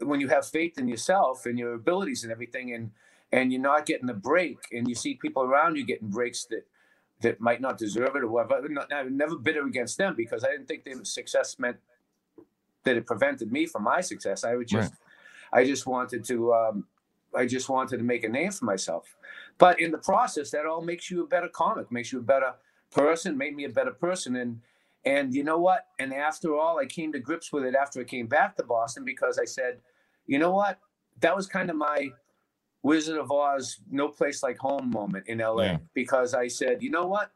[0.00, 2.90] when you have faith in yourself and your abilities and everything, and
[3.32, 6.66] and you're not getting a break, and you see people around you getting breaks that
[7.20, 8.68] that might not deserve it or whatever.
[8.92, 11.76] I'm never bitter against them because I didn't think their success meant
[12.84, 14.42] that it prevented me from my success.
[14.42, 14.92] I would just,
[15.52, 15.60] right.
[15.60, 16.86] I just wanted to, um,
[17.34, 19.16] I just wanted to make a name for myself.
[19.58, 22.54] But in the process, that all makes you a better comic, makes you a better
[22.90, 24.36] person, made me a better person.
[24.36, 24.60] And
[25.04, 25.86] and you know what?
[25.98, 29.04] And after all, I came to grips with it after I came back to Boston
[29.04, 29.78] because I said,
[30.30, 30.78] you know what?
[31.18, 32.10] That was kind of my
[32.84, 35.78] Wizard of Oz, no place like home moment in LA yeah.
[35.92, 37.32] because I said, you know what?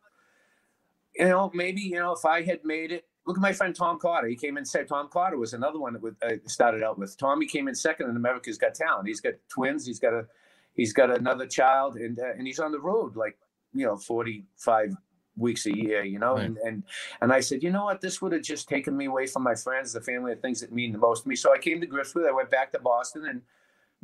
[1.17, 3.99] You know, maybe, you know, if I had made it, look at my friend Tom
[3.99, 4.29] Cotter.
[4.29, 7.19] He came in said Tom Cotter was another one that I started out with.
[7.19, 9.09] Tommy came in second in America's Got Talent.
[9.09, 9.85] He's got twins.
[9.85, 10.27] He's got a,
[10.75, 13.37] he's got another child and, uh, and he's on the road like,
[13.73, 14.95] you know, 45
[15.37, 16.45] weeks a year, you know, right.
[16.45, 16.83] and, and,
[17.21, 19.55] and I said, you know what, this would have just taken me away from my
[19.55, 21.37] friends, the family, the things that mean the most to me.
[21.37, 22.29] So I came to grips with it.
[22.29, 23.43] I went back to Boston and,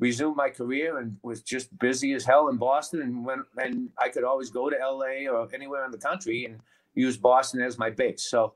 [0.01, 3.03] resumed my career and was just busy as hell in Boston.
[3.03, 6.59] And when and I could always go to LA or anywhere in the country and
[6.95, 8.23] use Boston as my base.
[8.23, 8.55] So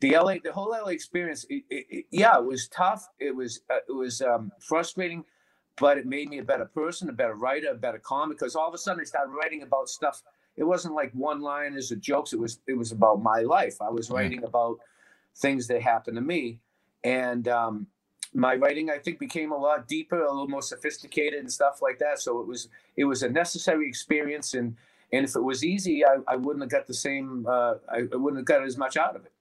[0.00, 3.06] the LA, the whole LA experience, it, it, it, yeah, it was tough.
[3.20, 5.24] It was uh, it was um, frustrating,
[5.76, 8.38] but it made me a better person, a better writer, a better comic.
[8.38, 10.22] Because all of a sudden I started writing about stuff.
[10.56, 12.32] It wasn't like one liners or jokes.
[12.32, 13.80] It was it was about my life.
[13.80, 14.78] I was writing about
[15.36, 16.60] things that happened to me,
[17.04, 17.86] and um,
[18.34, 21.98] my writing I think became a lot deeper, a little more sophisticated and stuff like
[21.98, 22.20] that.
[22.20, 24.76] So it was it was a necessary experience, and
[25.12, 27.46] and if it was easy, I, I wouldn't have got the same.
[27.48, 29.32] Uh, I, I wouldn't have got as much out of it.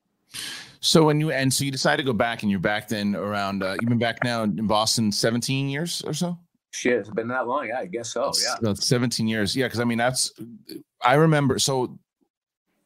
[0.82, 3.64] So when you and so you decided to go back, and you're back then around.
[3.64, 6.38] Uh, you've been back now in Boston 17 years or so.
[6.72, 7.68] Shit, it's been that long.
[7.68, 8.32] Yeah, I guess so.
[8.44, 9.56] Yeah, about 17 years.
[9.56, 10.32] Yeah, because I mean that's.
[11.02, 11.98] I remember so.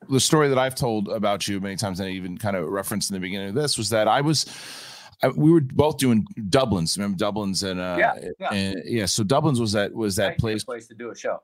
[0.10, 3.10] The story that I've told about you many times, and I even kind of referenced
[3.10, 4.46] in the beginning of this, was that I was
[5.36, 6.98] we were both doing Dublin's.
[6.98, 8.54] Remember Dublin's and uh, yeah, yeah.
[8.54, 9.06] And, yeah.
[9.06, 11.42] So Dublin's was that was that place place to do a show.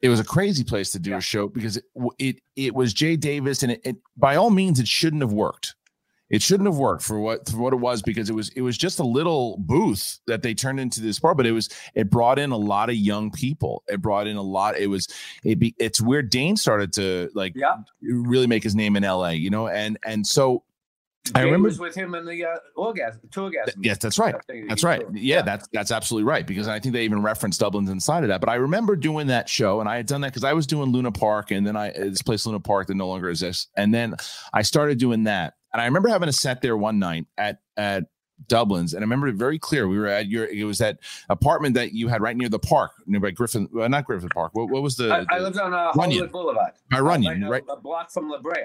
[0.00, 1.18] It was a crazy place to do yeah.
[1.18, 1.84] a show because it,
[2.18, 5.74] it it was Jay Davis and it, it by all means it shouldn't have worked.
[6.32, 8.76] It shouldn't have worked for what for what it was because it was it was
[8.76, 12.38] just a little booth that they turned into this bar, but it was it brought
[12.38, 13.84] in a lot of young people.
[13.86, 14.76] It brought in a lot.
[14.76, 15.06] It was
[15.44, 17.76] it be it's where Dane started to like yeah.
[18.00, 20.64] really make his name in LA, you know, and and so
[21.34, 23.74] I remember was with him in the uh, orgasm, two orgasms.
[23.80, 24.34] Yes, that's right.
[24.68, 25.02] That's right.
[25.12, 26.44] Yeah, yeah, that's that's absolutely right.
[26.44, 28.40] Because I think they even referenced Dublin's inside of that.
[28.40, 30.90] But I remember doing that show, and I had done that because I was doing
[30.90, 34.14] Luna Park, and then I this place Luna Park that no longer exists, and then
[34.52, 35.54] I started doing that.
[35.72, 38.04] And I remember having a set there one night at at
[38.48, 39.88] Dublin's, and I remember it very clear.
[39.88, 42.92] We were at your it was that apartment that you had right near the park,
[43.06, 44.52] nearby Griffin, well, not Griffin Park.
[44.54, 45.12] What, what was the?
[45.12, 46.72] I, the, I lived on uh, Hollywood Boulevard.
[46.90, 47.64] By Runyon, right, right?
[47.70, 48.64] A block from La Brea.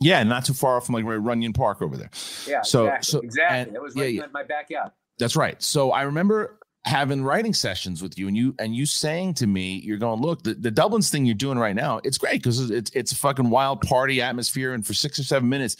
[0.00, 2.10] Yeah, not too far from like Runyon Park over there.
[2.46, 3.10] Yeah, so exactly.
[3.10, 3.74] so exactly.
[3.74, 4.24] it was right yeah, yeah.
[4.24, 4.92] in my backyard.
[5.18, 5.60] That's right.
[5.62, 9.80] So I remember having writing sessions with you and you and you saying to me,
[9.84, 12.90] you're going, look, the, the Dublin's thing you're doing right now, it's great because it's
[12.94, 14.72] it's a fucking wild party atmosphere.
[14.72, 15.76] And for six or seven minutes,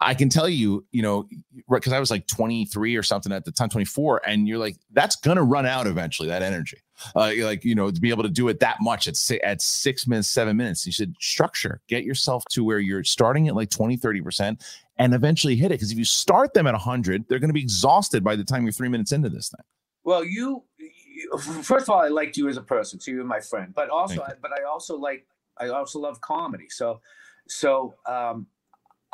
[0.00, 1.28] I can tell you, you know,
[1.68, 5.16] because I was like 23 or something at the time, 24, and you're like, that's
[5.16, 6.78] gonna run out eventually, that energy.
[7.16, 9.60] Uh, like, you know, to be able to do it that much at six, at
[9.60, 10.86] six minutes, seven minutes.
[10.86, 14.60] You should structure, get yourself to where you're starting at like 20, 30%,
[14.98, 15.74] and eventually hit it.
[15.74, 18.64] Because if you start them at 100, they're going to be exhausted by the time
[18.64, 19.64] you're three minutes into this thing.
[20.04, 23.24] Well, you, you, first of all, I liked you as a person, so you were
[23.24, 23.72] my friend.
[23.74, 25.26] But also, I, but I also like,
[25.58, 26.66] I also love comedy.
[26.68, 27.00] So,
[27.46, 28.46] so um,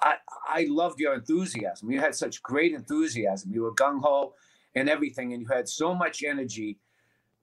[0.05, 0.17] I
[0.49, 1.91] I loved your enthusiasm.
[1.91, 3.53] You had such great enthusiasm.
[3.53, 4.35] You were gung ho
[4.77, 6.79] and everything, and you had so much energy,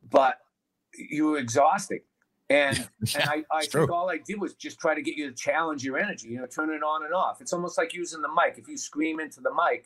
[0.09, 0.39] but
[0.97, 2.01] you were exhausting.
[2.49, 2.77] And
[3.15, 5.83] and I, I think all I did was just try to get you to challenge
[5.83, 7.41] your energy, you know, turn it on and off.
[7.41, 8.57] It's almost like using the mic.
[8.57, 9.85] If you scream into the mic,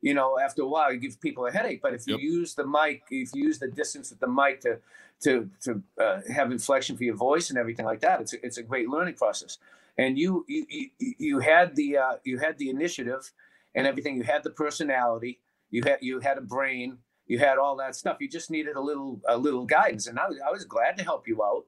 [0.00, 1.82] you know, after a while, it gives people a headache.
[1.82, 4.78] But if you use the mic, if you use the distance with the mic to
[5.24, 8.58] to to uh, have inflection for your voice and everything like that, it's a, it's
[8.58, 9.58] a great learning process.
[9.98, 13.32] And you you you, you had the uh, you had the initiative
[13.74, 14.16] and everything.
[14.16, 15.40] You had the personality.
[15.70, 16.98] You had you had a brain.
[17.26, 18.18] You had all that stuff.
[18.20, 21.04] You just needed a little a little guidance, and I was I was glad to
[21.04, 21.64] help you out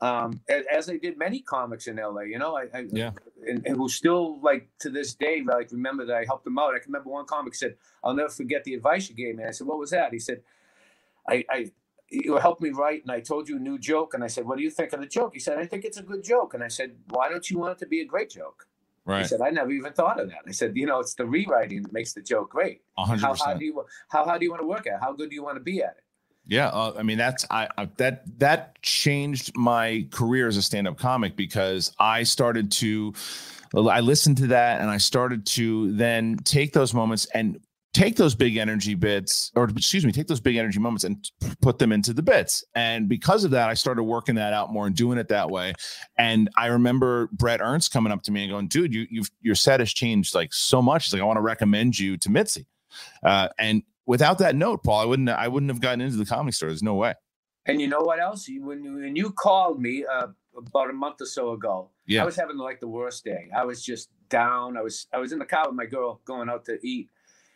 [0.00, 2.22] um, as I did many comics in LA.
[2.22, 3.12] You know, I, I yeah,
[3.46, 6.74] and, and who still like to this day like remember that I helped them out.
[6.74, 9.50] I can remember one comic said, "I'll never forget the advice you gave me." I
[9.52, 10.42] said, "What was that?" He said,
[11.28, 11.72] "I." I
[12.10, 14.58] you helped me write and I told you a new joke and I said, What
[14.58, 15.32] do you think of the joke?
[15.34, 16.54] He said, I think it's a good joke.
[16.54, 18.66] And I said, Why don't you want it to be a great joke?
[19.04, 19.22] Right.
[19.22, 20.40] He said, I never even thought of that.
[20.46, 22.80] I said, you know, it's the rewriting that makes the joke great.
[22.98, 23.20] 100%.
[23.20, 25.00] How, how do you how, how do you want to work at it?
[25.00, 26.04] How good do you want to be at it?
[26.46, 30.98] Yeah, uh, I mean that's I, I, that that changed my career as a stand-up
[30.98, 33.14] comic because I started to
[33.74, 37.60] I listened to that and I started to then take those moments and
[37.94, 41.30] take those big energy bits or excuse me take those big energy moments and
[41.62, 44.86] put them into the bits and because of that i started working that out more
[44.86, 45.72] and doing it that way
[46.18, 49.54] and i remember brett ernst coming up to me and going dude you you've your
[49.54, 52.66] set has changed like so much it's like i want to recommend you to mitzi
[53.22, 56.52] uh, and without that note, Paul, I wouldn't I wouldn't have gotten into the comedy
[56.52, 56.68] store.
[56.68, 57.14] There's no way.
[57.66, 58.48] And you know what else?
[58.48, 62.20] When you, when you called me uh, about a month or so ago, yeah.
[62.20, 63.48] I was having like the worst day.
[63.56, 64.76] I was just down.
[64.76, 67.08] I was I was in the car with my girl going out to eat,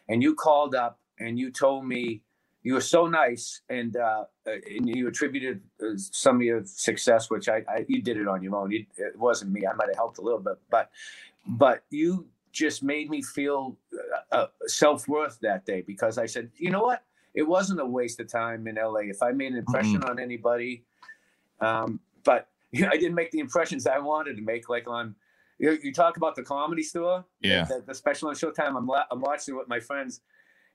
[0.08, 2.22] and you called up and you told me
[2.62, 7.48] you were so nice and uh, and you attributed uh, some of your success, which
[7.48, 8.70] I, I you did it on your own.
[8.70, 9.66] You, it wasn't me.
[9.66, 10.90] I might have helped a little bit, but
[11.46, 13.76] but you just made me feel
[14.32, 17.04] uh, uh self worth that day because I said, you know what?
[17.34, 19.00] It wasn't a waste of time in LA.
[19.00, 20.10] If I made an impression mm-hmm.
[20.10, 20.84] on anybody,
[21.60, 25.14] um, but you know, I didn't make the impressions I wanted to make, like on.
[25.58, 28.76] You, you talk about the comedy store, yeah, the, the special on Showtime.
[28.76, 30.20] I'm I'm watching with my friends,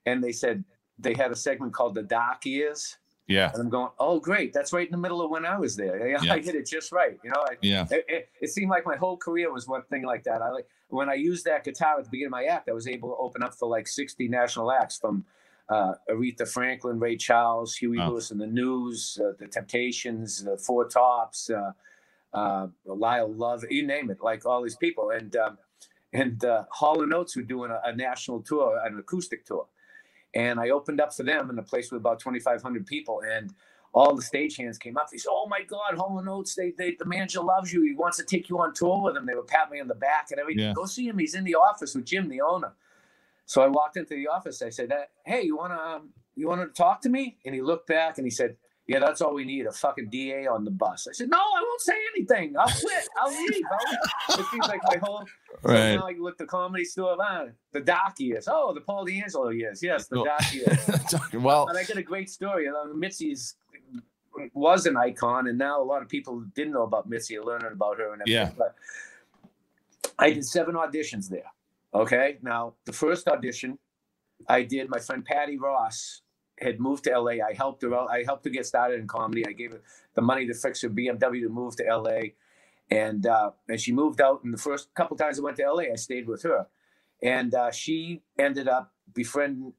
[0.05, 0.63] and they said
[0.99, 2.97] they had a segment called the Dark Years.
[3.27, 3.51] Yeah.
[3.53, 4.51] And I'm going, oh, great.
[4.51, 6.07] That's right in the middle of when I was there.
[6.07, 6.19] Yeah.
[6.33, 7.17] I hit it just right.
[7.23, 7.85] You know, I, yeah.
[7.89, 10.41] It, it, it, seemed like my whole career was one thing like that.
[10.41, 12.87] I like when I used that guitar at the beginning of my act, I was
[12.87, 15.25] able to open up for like 60 national acts from
[15.69, 18.09] uh, Aretha Franklin, Ray Charles, Huey oh.
[18.09, 21.71] Lewis and the News, uh, the Temptations, the Four Tops, uh,
[22.33, 25.11] uh, Lyle Lovett, you name it, like all these people.
[25.11, 25.57] And, um,
[26.11, 29.67] and uh, Hall and Oates were doing a, a national tour, an acoustic tour
[30.33, 33.21] and I opened up for them in a place with about 2,500 people.
[33.27, 33.53] And
[33.93, 35.09] all the stagehands came up.
[35.11, 36.55] They said, "Oh my God, Hall and Oates!
[36.55, 37.83] They, they, the manager loves you.
[37.83, 39.93] He wants to take you on tour with him." They were patting me on the
[39.93, 40.65] back and everything.
[40.65, 40.73] Yeah.
[40.73, 41.19] Go see him.
[41.19, 42.73] He's in the office with Jim, the owner.
[43.45, 44.63] So I walked into the office.
[44.63, 44.91] I said,
[45.25, 48.31] "Hey, you wanna um, you wanna talk to me?" And he looked back and he
[48.31, 51.07] said, yeah, that's all we need a fucking DA on the bus.
[51.09, 52.55] I said, no, I won't say anything.
[52.57, 53.07] I'll quit.
[53.17, 53.63] I'll leave.
[54.29, 55.25] I'll It seems like my whole,
[55.61, 55.95] right.
[55.95, 58.47] now I look the comedy store, man, the doc years.
[58.51, 59.81] Oh, the Paul D'Angelo years.
[59.81, 60.79] Yes, the doc years.
[61.33, 62.65] well, and I get a great story.
[62.65, 63.55] You uh, know, Mitzi's
[64.53, 67.71] was an icon, and now a lot of people didn't know about Mitzi are learning
[67.71, 68.47] about her and everything.
[68.47, 68.51] Yeah.
[68.57, 68.75] But
[70.19, 71.51] I did seven auditions there.
[71.93, 72.37] Okay.
[72.41, 73.77] Now, the first audition
[74.49, 76.22] I did, my friend Patty Ross
[76.63, 77.33] had moved to LA.
[77.47, 78.09] I helped her out.
[78.09, 79.45] I helped her get started in comedy.
[79.47, 79.81] I gave her
[80.15, 82.19] the money to fix her BMW to move to LA.
[82.89, 84.43] And uh, and she moved out.
[84.43, 86.67] And the first couple times I went to LA, I stayed with her.
[87.21, 89.73] And uh, she ended up befriending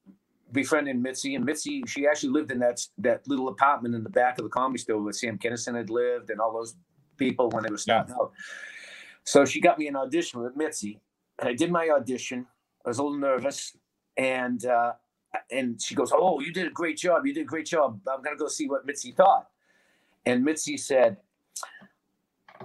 [0.52, 1.34] befriending Mitzi.
[1.34, 4.50] And Mitzi, she actually lived in that that little apartment in the back of the
[4.50, 6.76] comedy store where Sam Kinison had lived and all those
[7.16, 8.22] people when they were starting yeah.
[8.22, 8.32] out.
[9.24, 11.00] So she got me an audition with Mitzi.
[11.38, 12.46] And I did my audition.
[12.84, 13.76] I was a little nervous.
[14.16, 14.92] And uh,
[15.50, 17.26] and she goes, "Oh, you did a great job.
[17.26, 18.00] You did a great job.
[18.10, 19.48] I'm gonna go see what Mitzi thought."
[20.26, 21.18] And Mitzi said,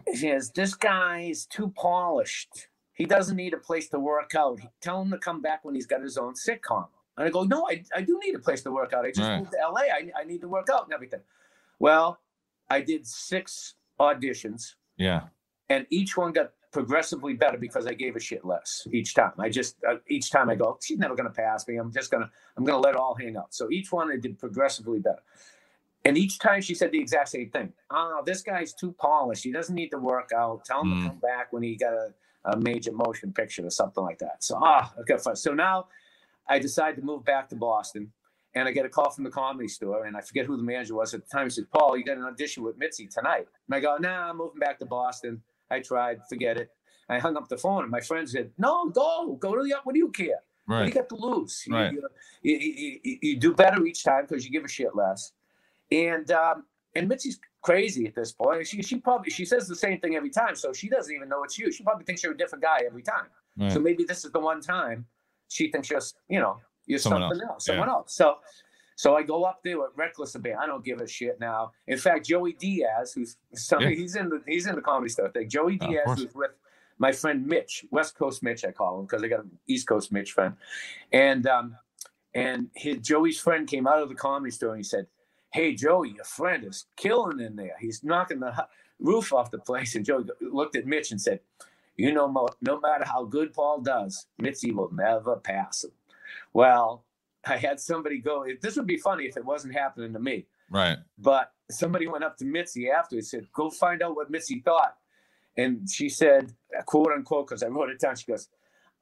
[0.08, 2.68] "She says this guy is too polished.
[2.94, 4.60] He doesn't need a place to work out.
[4.82, 7.68] Tell him to come back when he's got his own sitcom." And I go, "No,
[7.70, 9.06] I, I do need a place to work out.
[9.06, 9.40] I just right.
[9.40, 9.82] moved to LA.
[9.82, 11.22] I, I need to work out and everything."
[11.80, 12.20] Well,
[12.70, 14.76] I did six auditions.
[14.98, 15.28] Yeah.
[15.70, 19.34] And each one got progressively better because I gave a shit less each time.
[19.40, 21.78] I just uh, each time I go, she's never going to pass me.
[21.78, 23.54] I'm just gonna I'm gonna let it all hang out.
[23.54, 25.24] So each one I did progressively better.
[26.06, 27.74] And each time she said the exact same thing.
[27.90, 29.44] Oh, this guy's too polished.
[29.44, 30.64] He doesn't need to work out.
[30.64, 31.04] Tell him mm.
[31.04, 32.14] to come back when he got a,
[32.46, 34.44] a major motion picture or something like that.
[34.44, 35.36] So ah, okay, fine.
[35.36, 35.88] So now
[36.48, 38.12] I decided to move back to Boston.
[38.56, 40.96] and I get a call from the comedy store, and I forget who the manager
[40.96, 41.46] was at the time.
[41.46, 44.38] He said, "Paul, you got an audition with Mitzi tonight." And I go, "Nah, I'm
[44.38, 45.42] moving back to Boston.
[45.72, 46.72] I tried, forget it."
[47.10, 49.76] I hung up the phone, and my friend said, "No, go, go to the.
[49.84, 50.42] What do you care?
[50.66, 51.64] What do you got to lose?
[51.66, 51.92] You- Right.
[51.94, 55.32] You, you, you, you, do better each time because you give a shit less."
[55.92, 58.68] And um, and Mitzi's crazy at this point.
[58.68, 61.44] She she probably she says the same thing every time, so she doesn't even know
[61.44, 61.72] it's you.
[61.72, 63.26] She probably thinks you're a different guy every time.
[63.58, 63.72] Right.
[63.72, 65.06] So maybe this is the one time
[65.50, 68.14] she thinks you're, you know, you're Someone something else, else, someone else.
[68.14, 68.38] So,
[69.00, 70.60] so I go up there with reckless abandon.
[70.62, 71.72] I don't give a shit now.
[71.88, 73.92] In fact, Joey Diaz, who's so Yeah.
[73.92, 75.48] he's in the he's in the comedy stuff thing.
[75.48, 76.20] Joey Diaz course.
[76.20, 76.52] was with
[76.98, 80.12] my friend Mitch, West Coast Mitch, I call him because I got an East Coast
[80.12, 80.54] Mitch friend,
[81.14, 81.78] and um,
[82.34, 85.08] and his Joey's friend came out of the comedy store and he said,
[85.54, 87.78] "Hey Joey, your friend is killing in there.
[87.80, 88.68] He's knocking the
[89.00, 91.40] roof off the place." And Joey looked at Mitch and said,
[91.96, 92.28] "You know,
[92.60, 95.92] no matter how good Paul does, Mitzi will never pass him."
[96.52, 97.06] Well,
[97.46, 98.46] I had somebody go.
[98.62, 100.46] This would be funny if it wasn't happening to me.
[100.70, 100.98] Right.
[101.18, 104.96] But somebody went up to Mitzi afterwards and said, Go find out what Mitzi thought.
[105.58, 106.54] And she said,
[106.86, 108.48] quote unquote, because I wrote it down, she goes,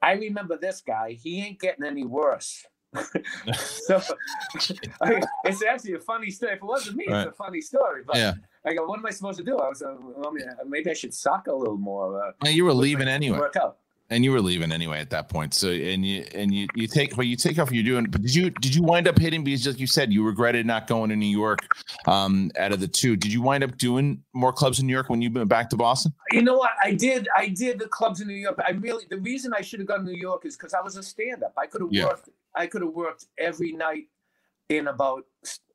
[0.01, 1.11] I remember this guy.
[1.11, 2.65] He ain't getting any worse.
[3.55, 4.01] so
[5.01, 6.53] I, it's actually a funny story.
[6.53, 7.27] If it wasn't me, Right.
[7.27, 8.03] it's a funny story.
[8.05, 8.33] But Yeah.
[8.65, 9.57] I go, what am I supposed to do?
[9.57, 10.33] I was, uh, well,
[10.67, 12.21] maybe I should suck a little more.
[12.27, 13.37] Uh, Well, you were leaving anyway.
[13.39, 13.77] Work out.
[14.09, 15.53] And you were leaving anyway at that point.
[15.53, 17.71] So and you and you you take but you take off.
[17.71, 18.05] You're doing.
[18.05, 20.87] But did you did you wind up hitting because like you said you regretted not
[20.87, 21.59] going to New York?
[22.07, 25.09] Um, out of the two, did you wind up doing more clubs in New York
[25.09, 26.13] when you went back to Boston?
[26.31, 26.71] You know what?
[26.83, 27.27] I did.
[27.35, 28.59] I did the clubs in New York.
[28.65, 29.05] I really.
[29.09, 31.53] The reason I should have gone to New York is because I was a stand-up.
[31.57, 32.05] I could have Yeah.
[32.05, 32.29] worked.
[32.55, 34.05] I could have worked every night
[34.69, 35.25] in about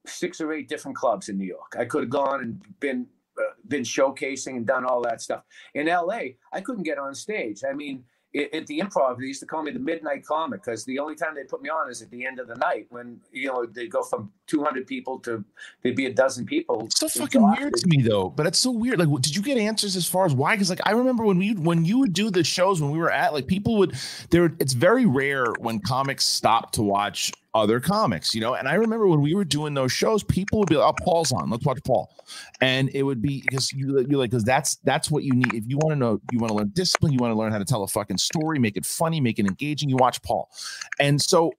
[0.06, 1.76] six or eight different clubs in New York.
[1.78, 3.06] I could have gone and been
[3.38, 5.42] uh, been showcasing and done all that stuff.
[5.74, 7.62] In L.A., I couldn't get on stage.
[7.66, 10.98] I mean, at the Improv, they used to call me the Midnight Comic because the
[10.98, 13.48] only time they put me on is at the end of the night when you
[13.48, 15.44] know they go from 200 people to
[15.82, 16.86] there'd be a dozen people.
[16.86, 18.30] It's so fucking weird to me though.
[18.30, 18.98] But it's so weird.
[18.98, 20.54] Like, did you get answers as far as why?
[20.54, 23.10] Because like I remember when we when you would do the shows when we were
[23.10, 23.94] at like people would
[24.30, 24.54] there.
[24.58, 28.54] It's very rare when comics stop to watch other comics, you know.
[28.54, 31.32] And I remember when we were doing those shows, people would be like, "Oh, Paul's
[31.32, 31.50] on.
[31.50, 32.14] Let's watch Paul,"
[32.60, 35.64] and it would be because you you like because that's that's what you need if
[35.66, 37.64] you want to know you want to learn discipline, you want to learn how to
[37.64, 39.88] tell a fucking story, make it funny, make it engaging.
[39.88, 40.50] You watch Paul,
[40.98, 41.52] and so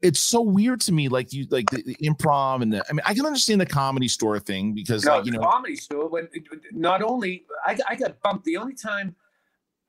[0.00, 3.02] it's so weird to me like you like the, the improv and the i mean
[3.04, 6.08] i can understand the comedy store thing because no, like you know comedy store.
[6.08, 6.28] When
[6.70, 8.44] not only I, I got bumped.
[8.44, 9.16] The only time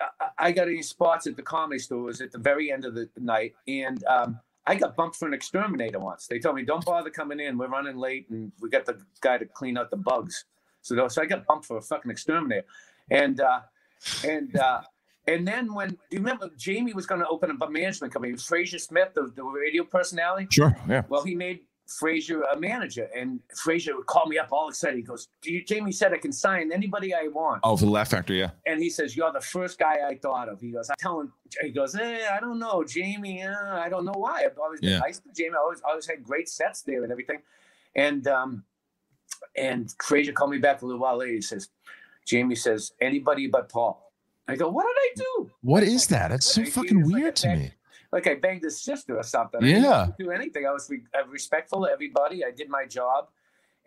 [0.01, 2.95] I- I got any spots at the comedy store was at the very end of
[2.95, 6.27] the night, and um, I got bumped for an exterminator once.
[6.27, 7.57] They told me, "Don't bother coming in.
[7.57, 10.45] We're running late, and we got the guy to clean out the bugs."
[10.81, 12.65] So, so I got bumped for a fucking exterminator,
[13.09, 13.61] and uh,
[14.23, 14.81] and uh,
[15.27, 18.35] and then when do you remember Jamie was going to open up a management company?
[18.37, 20.47] Frazier Smith, the, the radio personality.
[20.51, 21.61] sure yeah Well, he made
[21.97, 24.95] Frazier a manager, and Frazier would call me up all excited.
[24.97, 27.91] He goes, "Do you- "Jamie said I can sign anybody I want," oh for the
[27.91, 30.89] Laugh Factory yeah and he says, "You're the first guy I thought of." He goes,
[30.89, 33.43] "I tell him." He goes, "Eh, I don't know, Jamie.
[33.43, 34.43] Uh, I don't know why.
[34.45, 34.99] I've always been Yeah.
[34.99, 35.55] nice to Jamie.
[35.55, 37.41] I always, always had great sets there and everything."
[37.95, 38.63] And um,
[39.55, 41.33] and Frazier called me back a little while later.
[41.33, 41.69] He says,
[42.25, 44.13] "Jamie says anybody but Paul."
[44.47, 47.71] I go, "What did I do?" what is that that's so fucking weird to me
[48.11, 49.61] like I banged his sister or something.
[49.63, 50.07] I didn't Yeah.
[50.17, 50.65] do anything.
[50.65, 52.43] I was re- respectful to everybody.
[52.43, 53.27] I did my job,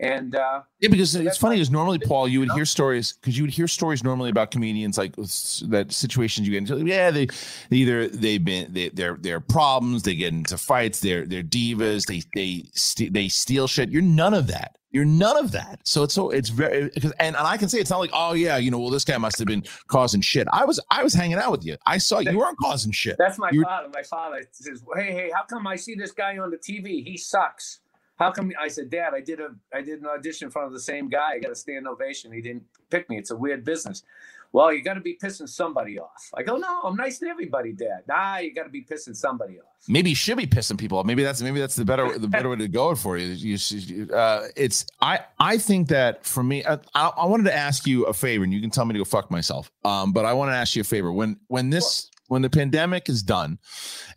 [0.01, 3.45] and uh, yeah because it's funny because normally paul you would hear stories because you
[3.45, 7.29] would hear stories normally about comedians like that situations you get into yeah they
[7.71, 12.23] either they've been they, they're they're problems they get into fights they're they're divas they
[12.35, 15.81] they st- they steal shit you're none of that you're none of that.
[15.85, 18.35] So it's so it's very because and, and I can say it's not like oh
[18.35, 20.47] yeah you know well this guy must have been causing shit.
[20.53, 21.77] I was I was hanging out with you.
[21.87, 23.17] I saw you weren't causing shit.
[23.19, 23.89] that's my You're- father.
[23.93, 27.05] My father says, "Hey, hey, how come I see this guy on the TV?
[27.05, 27.81] He sucks."
[28.19, 28.53] How come?
[28.61, 31.09] I said, Dad, I did a I did an audition in front of the same
[31.09, 31.33] guy.
[31.33, 32.31] I got a stand ovation.
[32.31, 33.19] He didn't pick me.
[33.19, 34.05] It's a weird business.
[34.53, 36.31] Well, you got to be pissing somebody off.
[36.37, 38.03] I go, no, I'm nice to everybody, Dad.
[38.07, 39.65] Nah, you got to be pissing somebody off.
[39.88, 41.07] maybe you should be pissing people off.
[41.07, 43.29] Maybe that's maybe that's the better the better way to go for you.
[43.29, 47.55] You, should- uh, it's I I think that for me, I, I I wanted to
[47.57, 49.71] ask you a favor, and you can tell me to go fuck myself.
[49.85, 51.13] Um, but I want to ask you a favor.
[51.13, 53.59] When when this when the pandemic is done,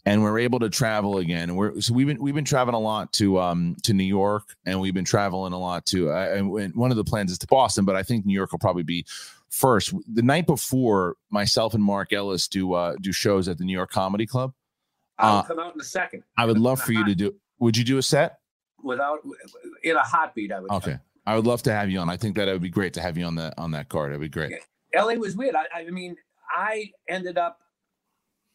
[0.06, 2.80] and we're able to travel again, and we're so we've been we've been traveling a
[2.80, 6.12] lot to um to New York, and we've been traveling a lot to.
[6.12, 8.52] Uh, and and one of the plans is to Boston, but I think New York
[8.52, 9.06] will probably be
[9.50, 9.94] first.
[10.12, 13.92] The night before, myself and Mark Ellis do uh do shows at the New York
[13.92, 14.54] Comedy Club.
[15.18, 16.24] I'll Uh, come out in a second.
[16.38, 17.36] I would love for you to do.
[17.60, 18.40] Would you do a set?
[18.84, 19.20] Without
[19.84, 20.72] in a heartbeat, I would.
[20.72, 22.10] Okay, I would love to have you on.
[22.10, 24.12] I think that it would be great to have you on that on that card.
[24.12, 24.54] It'd be great.
[24.94, 25.56] LA was weird.
[25.56, 26.16] I, I mean,
[26.50, 27.60] I ended up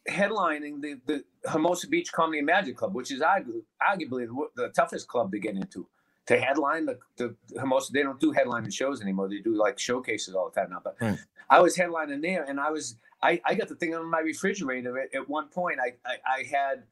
[0.09, 4.69] headlining the, the Hermosa Beach Comedy and Magic Club, which is arguably, arguably the, the
[4.69, 5.87] toughest club to get into.
[6.31, 9.27] To headline the, the Hermosa, they don't do headlining shows anymore.
[9.29, 10.81] They do like showcases all the time now.
[10.83, 11.19] But Right.
[11.49, 14.97] I was headlining there, and I was I, I got the thing on my refrigerator.
[14.99, 16.83] At, at one point, I I, I had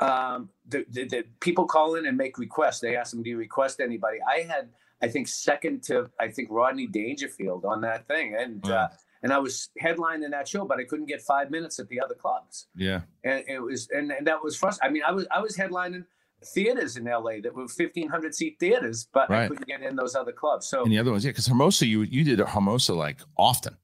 [0.00, 2.80] um, the, the, the people call in and make requests.
[2.80, 4.70] They ask them, "Do you request anybody?" I had
[5.02, 8.72] I think second to I think Rodney Dangerfield on that thing, and Wow.
[8.74, 8.88] uh,
[9.22, 12.14] and I was headlining that show, but I couldn't get five minutes at the other
[12.14, 13.02] clubs, Yeah.
[13.22, 14.90] and it was and, and that was frustrating.
[14.90, 16.04] I mean, I was I was headlining
[16.44, 20.14] theaters in LA that were fifteen hundred seat theaters, but I couldn't get in those
[20.14, 20.66] other clubs.
[20.66, 23.76] So And the other ones, yeah, because Hermosa, you you did Hermosa like often.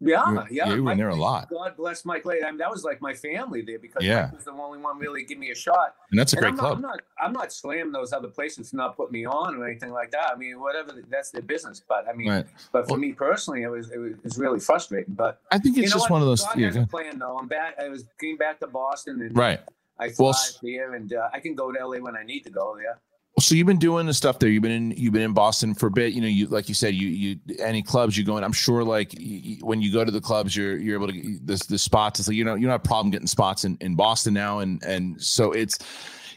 [0.00, 1.50] yeah, You yeah, you were Mike there a lot.
[1.50, 2.44] God bless Mike Lacey.
[2.44, 4.26] I mean, that was like my family there because Yeah.
[4.26, 5.96] Mike was the only one really give me a shot.
[6.12, 6.80] And that's a And great I'm club.
[6.80, 7.00] Not, I'm not.
[7.20, 10.30] I'm not slamming those other places to not put me on or anything like that.
[10.32, 10.92] I mean, whatever.
[11.10, 11.82] That's their business.
[11.86, 12.46] But I mean, Right.
[12.70, 15.14] but for Well- me personally, it was it was, it was really frustrating.
[15.14, 16.12] But I think it's just what?
[16.12, 16.44] one of those.
[16.44, 17.36] God Yeah, has go a plan though.
[17.36, 17.74] I'm back.
[17.82, 19.60] I was getting back to Boston and right.
[19.98, 22.50] I fly Well, here and uh, I can go to LA when I need to
[22.50, 23.00] go there.
[23.40, 24.48] So you've been doing the stuff there.
[24.48, 26.12] You've been in you've been in Boston for a bit.
[26.12, 28.42] You know, you like you said, you you any clubs you go in.
[28.42, 31.12] I'm sure like y- y- when you go to the clubs, you're you're able to
[31.12, 32.18] get the the spots.
[32.18, 34.58] It's like you know you don't have a problem getting spots in in Boston now,
[34.58, 35.78] and and so it's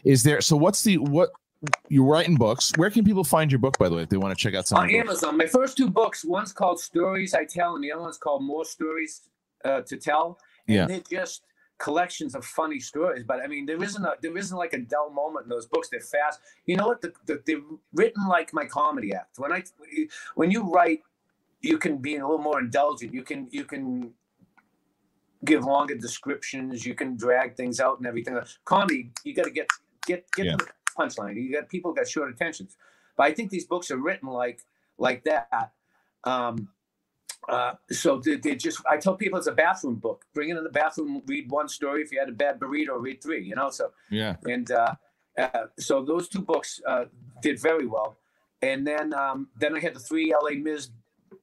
[0.04, 0.40] is there.
[0.40, 1.30] So what's the what
[1.88, 2.72] you're writing books?
[2.76, 4.68] Where can people find your book by the way if they want to check out
[4.68, 4.78] some?
[4.78, 4.88] On?
[4.90, 6.24] Amazon, my first two books.
[6.24, 9.22] One's called Stories I Tell, and the other one's called More Stories
[9.64, 10.38] uh, to Tell.
[10.68, 10.86] And Yeah.
[10.86, 11.42] they're just
[11.82, 13.24] collections of funny stories.
[13.26, 15.88] But I mean, there isn't a there isn't like a dull moment in those books.
[15.90, 16.40] They're fast.
[16.64, 17.00] You know what?
[17.02, 17.60] The, the, they're
[17.92, 19.38] written like my comedy act.
[19.38, 19.64] When I
[20.36, 21.00] when you write,
[21.60, 23.12] you can be a little more indulgent.
[23.12, 24.12] You can you can
[25.44, 26.86] give longer descriptions.
[26.86, 28.38] You can drag things out and everything.
[28.64, 29.68] Comedy, you got to get
[30.06, 30.56] get get Yeah.
[30.56, 31.34] to the punchline.
[31.34, 32.76] You got people got short attentions.
[33.16, 34.60] But I think these books are written like
[34.98, 35.72] like that.
[36.24, 36.68] Um,
[37.48, 40.24] uh, so they, they just I tell people it's a bathroom book.
[40.34, 42.02] Bring it in the bathroom, read one story.
[42.02, 43.44] If you had a bad burrito, read three.
[43.44, 44.36] You know, so Yeah.
[44.44, 44.94] and uh,
[45.38, 47.06] uh, so those two books uh,
[47.42, 48.16] did very well.
[48.60, 50.90] And then um, then I had the three LA Miz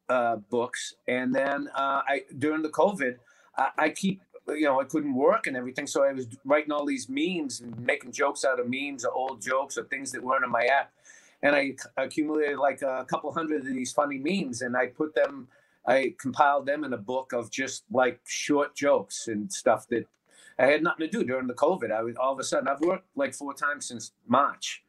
[0.08, 3.16] uh, books, and then uh, I during the COVID,
[3.58, 6.86] I, I keep you know I couldn't work and everything, so I was writing all
[6.86, 10.46] these memes and making jokes out of memes or old jokes or things that weren't
[10.46, 10.94] in my act,
[11.44, 15.50] and I accumulated like a couple hundred of these funny memes, and I put them.
[15.88, 20.06] I compiled them in a book of just like short jokes and stuff that
[20.60, 21.92] I had nothing to do during the COVID.
[21.92, 24.84] I was all of a sudden I've worked like four times since March,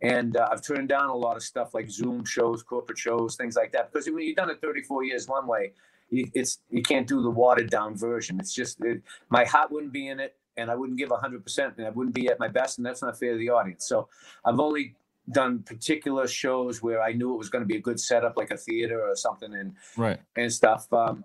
[0.00, 3.56] and uh, I've turned down a lot of stuff like Zoom shows, corporate shows, things
[3.56, 3.92] like that.
[3.92, 5.72] Because when you've done it 34 years one way,
[6.10, 8.38] you, it's you can't do the watered down version.
[8.38, 11.74] It's just it, my heart wouldn't be in it, and I wouldn't give 100, percent
[11.78, 13.86] and I wouldn't be at my best, and that's not fair to the audience.
[13.86, 14.08] So
[14.44, 14.94] I've only
[15.32, 18.50] done particular shows where I knew it was going to be a good setup, like
[18.50, 20.20] a theater or something, and Right.
[20.36, 20.92] and stuff.
[20.92, 21.24] Um,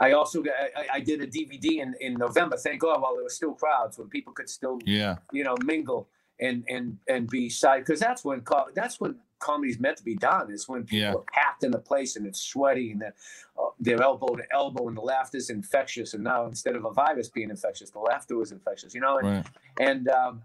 [0.00, 2.56] I also got, I, I did a DVD in, in November.
[2.56, 5.16] Thank God, while there were still crowds, when people could still Yeah.
[5.32, 6.08] you know mingle
[6.40, 10.14] and and and be side because that's when co- that's when comedy's meant to be
[10.16, 11.14] done is when people Yeah.
[11.14, 13.14] are packed in a place and it's sweaty and they're,
[13.60, 17.28] uh, they're elbow to elbow and the laughter's infectious and now instead of a virus
[17.28, 19.46] being infectious the laughter was infectious you know and Right.
[19.80, 20.42] and um,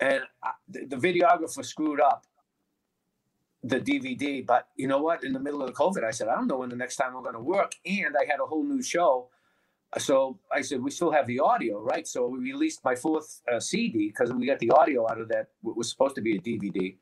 [0.00, 2.24] and I, the, the videographer screwed up
[3.62, 4.44] the DVD.
[4.44, 5.24] But you know what?
[5.24, 7.16] In the middle of the COVID, I said, I don't know when the next time
[7.16, 9.28] I'm going to work, and I had a whole new show.
[9.98, 12.06] So I said, we still have the audio, right?
[12.06, 15.48] So we released my fourth uh, CD because we got the audio out of that.
[15.62, 16.94] What was supposed to be a DVD.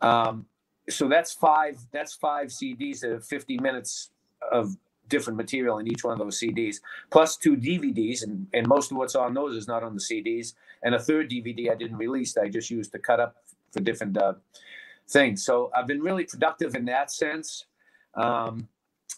[0.00, 0.46] Um,
[0.88, 1.78] so that's five.
[1.92, 4.10] That's five CDs of 50 minutes
[4.50, 4.76] of
[5.08, 6.76] different material in each one of those CDs,
[7.10, 10.54] plus two DVDs, and, and most of what's on those is not on the CDs.
[10.82, 13.36] And a third DVD I didn't release; that I just used to cut up
[13.72, 14.34] for different uh,
[15.08, 15.44] things.
[15.44, 17.64] So I've been really productive in that sense.
[18.14, 18.68] Um,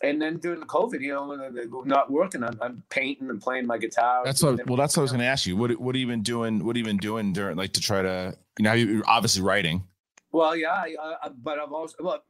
[0.03, 3.78] and then during the COVID, you know, not working, I'm, I'm painting and playing my
[3.78, 4.22] guitar.
[4.24, 4.64] That's what.
[4.66, 5.57] Well, that's what I was going to ask you.
[5.57, 6.64] What What have you been doing?
[6.64, 9.84] What have you been doing during like to try to you know you're obviously writing.
[10.30, 12.22] Well, yeah, I, I, but I'm also well.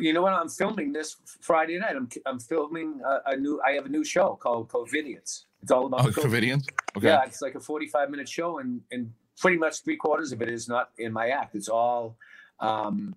[0.00, 0.32] You know what?
[0.32, 1.96] I'm filming this Friday night.
[1.96, 3.60] I'm I'm filming a, a new.
[3.66, 5.44] I have a new show called COVIDiots.
[5.62, 6.68] It's all about Oh, COVID.
[6.96, 7.06] Okay.
[7.06, 10.48] Yeah, it's like a 45 minute show, and and pretty much three quarters of it
[10.48, 11.54] is not in my act.
[11.56, 12.16] It's all,
[12.62, 13.14] um,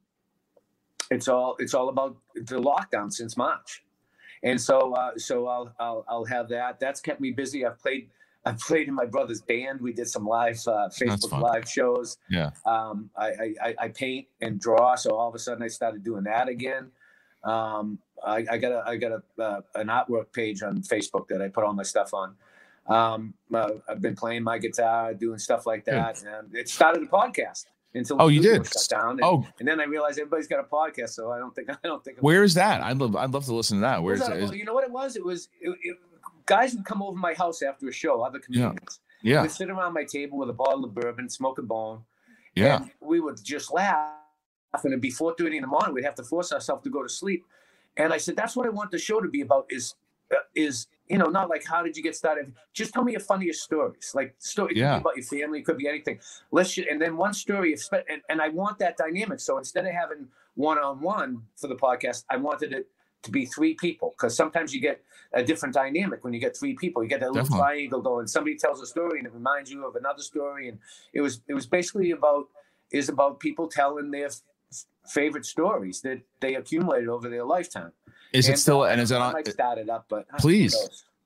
[1.11, 3.83] it's all it's all about the lockdown since March,
[4.43, 6.79] and so uh, so I'll, I'll I'll have that.
[6.79, 7.65] That's kept me busy.
[7.65, 8.09] I've played
[8.45, 9.81] I've played in my brother's band.
[9.81, 12.17] We did some live uh, Facebook live shows.
[12.29, 12.49] Yeah.
[12.65, 16.03] Um, I, I I- I paint and draw, so all of a sudden I started
[16.03, 16.91] doing that again.
[17.43, 21.41] Um, I, I got a I got a uh, an artwork page on Facebook that
[21.41, 22.35] I put all my stuff on.
[22.87, 26.23] Um, uh, I've been playing my guitar, doing stuff like that.
[26.23, 27.65] And it started a podcast
[27.95, 28.67] until Oh, you did?
[28.89, 29.11] down.
[29.11, 31.77] And, Oh, and then I realized everybody's got a podcast, so I don't think I
[31.83, 32.17] don't think.
[32.19, 32.81] where is that?
[32.81, 33.15] I'd love.
[33.15, 34.03] I'd love to listen to that.
[34.03, 34.55] Where's Well, that?
[34.55, 35.15] you know what it was?
[35.15, 35.97] It was it, it,
[36.45, 39.41] guys would come over my house after a show, other comedians, Yeah.
[39.41, 42.03] We'd sit around my table with a bottle of bourbon, smoke a bone.
[42.55, 42.77] Yeah.
[42.83, 44.11] And we would just laugh.
[44.83, 45.93] And it'd be 4.30 in the morning.
[45.93, 47.43] We'd have to force ourselves to go to sleep.
[47.97, 49.95] And I said, that's what I want the show to be about is,
[50.31, 52.53] uh, is you know, not like how did you get started?
[52.73, 54.11] Just tell me your funniest stories.
[54.15, 54.97] Like story Yeah.
[54.97, 56.19] about your family, it could be anything.
[56.51, 57.75] Let's ju- and then one story
[58.09, 59.39] and, and I want that dynamic.
[59.39, 62.87] So instead of having one on one for the podcast, I wanted it
[63.23, 65.01] to be three people because sometimes you get
[65.33, 67.03] a different dynamic when you get three people.
[67.03, 67.59] You get that little Definitely.
[67.59, 68.27] triangle going.
[68.27, 70.79] Somebody tells a story and it reminds you of another story, and
[71.13, 72.47] it was it was basically about
[72.91, 74.41] is about people telling their f-
[75.07, 77.91] favorite stories that they accumulated over their lifetime.
[78.35, 79.33] Is it still uh, and is it I on?
[79.33, 80.75] might start it up, but uh, Please.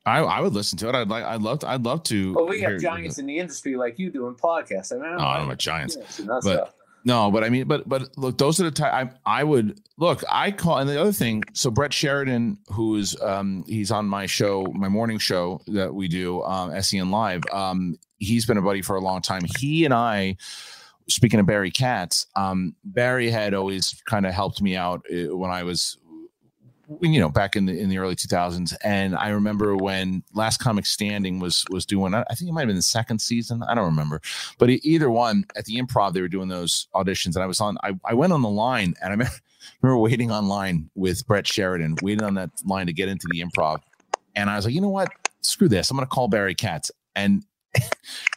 [0.05, 0.95] I I would listen to it.
[0.95, 1.24] I'd like.
[1.26, 1.60] I'd love.
[1.60, 2.34] To, I'd love to.
[2.34, 4.91] Well, we have giants in the industry like you do in podcasts.
[4.91, 5.39] I mean, I don't Oh, I know.
[5.39, 5.97] don't know giants.
[5.99, 6.66] Yeah, so that's, but- uh,
[7.05, 10.24] No, but I mean, but but look, those are the time I I would look.
[10.32, 11.43] I call and the other thing.
[11.53, 16.41] So Brett Sheridan, who's um he's on my show, my morning show that we do,
[16.43, 17.43] um SEN Live.
[17.51, 19.43] Um, he's been a buddy for a long time.
[19.60, 20.38] He and I.
[21.07, 25.49] Speaking of Barry Katz, um, Barry had always kind of helped me out uh, when
[25.49, 25.97] I was,
[27.01, 28.75] you know, back in the in the early 2000s.
[28.83, 32.13] And I remember when Last Comic Standing was was doing.
[32.13, 33.63] I think it might have been the second season.
[33.63, 34.21] I don't remember,
[34.57, 37.77] but either one at the improv they were doing those auditions and i was on
[37.83, 39.33] i, I went on the line and i remember,
[39.81, 43.81] remember waiting online with brett sheridan waiting on that line to get into the improv
[44.35, 45.09] and i was like you know what
[45.41, 47.43] screw this i'm gonna call barry katz and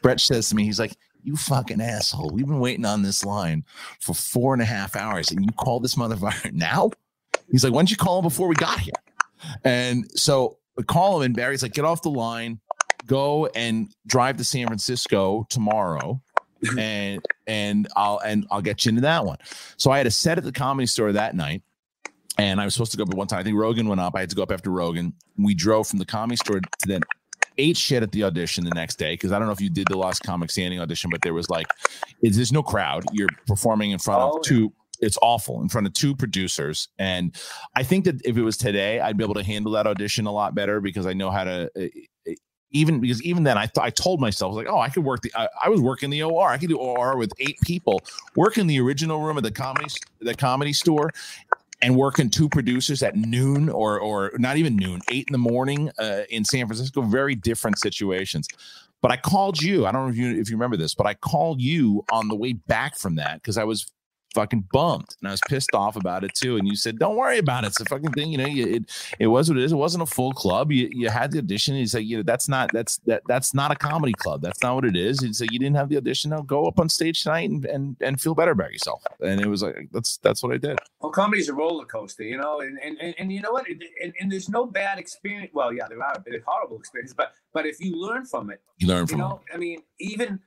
[0.03, 3.65] brett says to me he's like you fucking asshole we've been waiting on this line
[4.01, 6.91] for four and a half hours and you call this motherfucker now
[7.53, 8.93] he's like why didn't you call him before we got here
[9.65, 12.59] and so we call him and barry's like get off the line
[13.07, 16.21] go and drive to San Francisco tomorrow
[16.79, 19.39] and and I'll and I'll get you into that one.
[19.77, 21.63] So I had a set at the comedy store that night.
[22.39, 23.41] And I was supposed to go up one time.
[23.41, 24.15] I think Rogan went up.
[24.15, 25.13] I had to go up after Rogan.
[25.37, 27.01] We drove from the comedy store to then
[27.59, 29.89] ate shit at the audition the next day because I don't know if you did
[29.91, 31.67] the Last Comic Standing audition, but there was like,
[32.23, 33.05] it's, there's no crowd.
[33.13, 34.73] You're performing in front Oh, of two.
[35.03, 37.37] It's awful in front of two producers, and
[37.77, 40.33] I think that if it was today, I'd be able to handle that audition a
[40.33, 41.71] lot better because I know how to.
[41.77, 41.89] uh,
[42.73, 45.33] even because even then I thought I told myself like, oh, I could work the.
[45.37, 46.49] I, I was working the OR.
[46.49, 48.01] I could do OR with eight people.
[48.35, 49.89] Work in the original room at the comedy
[50.21, 51.11] the comedy store,
[51.83, 55.91] and working two producers at noon or or not even noon, eight in the morning
[55.99, 57.03] uh, in San Francisco.
[57.03, 58.49] Very different situations.
[59.03, 59.85] But I called you.
[59.85, 62.37] I don't know if you if you remember this, but I called you on the
[62.37, 63.87] way back from that because I was
[64.35, 66.57] fucking bummed and I was pissed off about it too.
[66.57, 67.69] And you said, "Don't worry about it.
[67.69, 68.31] It's a fucking thing.
[68.33, 69.73] You know, you, it it was what it is.
[69.73, 70.73] It wasn't a full club.
[70.73, 71.75] You you had the audition.
[71.77, 74.43] You said, you know, that's not that's that that's not a comedy club.
[74.43, 75.23] That's not what it is.
[75.23, 76.31] You said you didn't have the audition.
[76.31, 79.03] Now go up on stage tonight and and and feel better about yourself.
[79.21, 80.79] And it was like that's that's what I did.
[81.01, 83.67] Well, comedy's a roller coaster, you know, and and, and, and you know what?
[83.69, 85.51] And, and, there's no bad experience.
[85.53, 89.03] Well, yeah, there are horrible experiences, but but if you learn from it, You learn
[89.03, 89.39] you from it.
[89.55, 90.41] I mean, even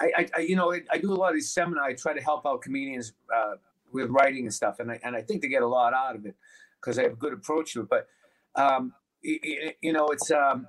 [0.00, 1.86] I, I, you know, I, I do a lot of these seminars.
[1.88, 3.54] I try to help out comedians uh,
[3.92, 6.26] with writing and stuff, and I and I think they get a lot out of
[6.26, 6.36] it
[6.80, 7.88] because I have a good approach to it.
[7.90, 8.08] But
[8.56, 8.94] um,
[9.24, 10.68] y- y- you know, it's um,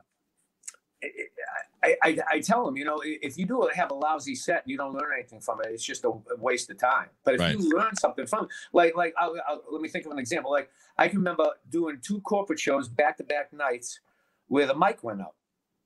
[1.84, 4.71] I, I, I tell them, you know, if you do have a lousy set and
[4.71, 7.07] you don't learn anything from it, it's just a waste of time.
[7.23, 7.57] But if Right.
[7.59, 10.51] you learn something from, it, like, like, I'll, I'll, let me think of an example.
[10.51, 14.01] Like, I can remember doing two corporate shows back to back nights
[14.49, 15.36] where the mic went up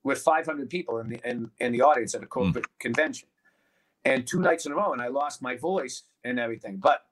[0.04, 2.30] with 500 people in the in, in the audience at a hmm.
[2.30, 3.28] corporate convention,
[4.06, 6.78] and two nights in a row, and I lost my voice and everything.
[6.78, 7.06] But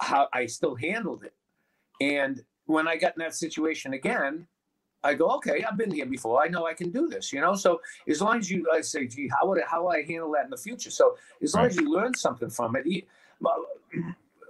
[0.00, 1.34] how I still handled it,
[2.00, 4.46] and when I got in that situation again,
[5.04, 6.42] I go, okay, I've been here before.
[6.42, 7.54] I know I can do this, you know.
[7.54, 10.32] So as long as you, I say, gee, how would I, how would I handle
[10.32, 10.90] that in the future?
[10.90, 11.70] So as long Right.
[11.70, 13.02] as you learn something from it, you,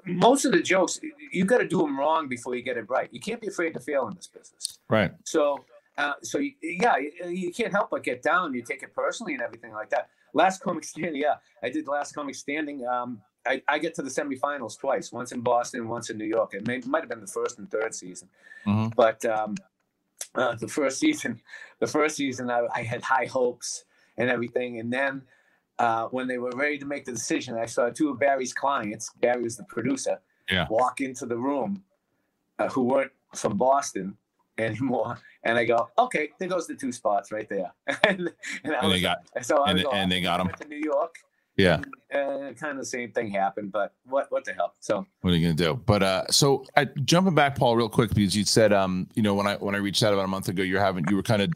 [0.07, 1.01] most of the jokes
[1.33, 3.09] you got to do them wrong before you get it right.
[3.13, 4.79] You can't be afraid to fail in this business.
[4.89, 5.13] Right.
[5.25, 5.65] So,
[5.99, 8.53] uh, so you, yeah, you, you can't help but get down.
[8.55, 10.09] You take it personally and everything like that.
[10.35, 12.87] Last comic standing, yeah, I did last comic standing.
[12.87, 16.53] Um, I, I get to the semifinals twice, once in Boston, once in New York.
[16.55, 18.29] It may, might have been the first and third season,
[18.67, 18.95] Mhm.
[18.95, 19.55] but um,
[20.35, 21.41] uh, the first season,
[21.79, 23.85] the first season, I, I had high hopes
[24.17, 25.23] and everything, and then.
[25.79, 29.11] Uh, when they were ready to make the decision, I saw two of Barry's clients.
[29.21, 30.19] Barry was the producer.
[30.51, 30.67] Yeah.
[30.71, 31.85] Walk into the room,
[32.59, 34.17] uh, who weren't from Boston
[34.59, 37.73] anymore, and I go, okay, there goes the two spots right there.
[38.05, 38.31] and,
[38.65, 40.81] and, I And was, they got so I and, and they got them to New
[40.83, 41.17] York.
[41.57, 41.81] Yeah.
[42.15, 44.75] Uh, kind of the same thing happened, but what what the hell?
[44.81, 45.81] So What are you gonna do?
[45.87, 49.35] But uh, so I, jumping back, Paul, real quick because you said, um, you know,
[49.35, 51.41] when I when I reached out about a month ago, you're having you were kind
[51.41, 51.51] of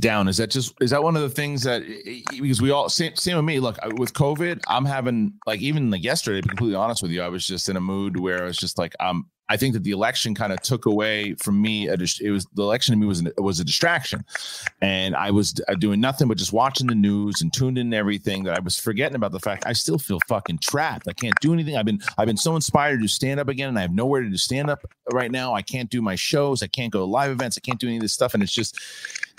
[0.00, 0.26] down.
[0.26, 1.82] Is that just is that one of the things that
[2.30, 3.60] because we all same same with me.
[3.60, 6.40] Look, with COVID, I'm having like even like yesterday.
[6.40, 8.56] To be completely honest with you, I was just in a mood where I was
[8.56, 11.88] just like, I'm I think that the election kind of took away from me.
[11.88, 14.24] A, it was the election to me was an, was a distraction,
[14.82, 18.44] and I was doing nothing but just watching the news and tuned in everything.
[18.44, 21.08] That I was forgetting about the fact I still feel fucking trapped.
[21.08, 21.76] I can't do anything.
[21.76, 24.38] I've been I've been so inspired to stand up again, and I have nowhere to
[24.38, 25.54] stand up right now.
[25.54, 26.62] I can't do my shows.
[26.62, 27.58] I can't go to live events.
[27.58, 28.78] I can't do any of this stuff, and it's just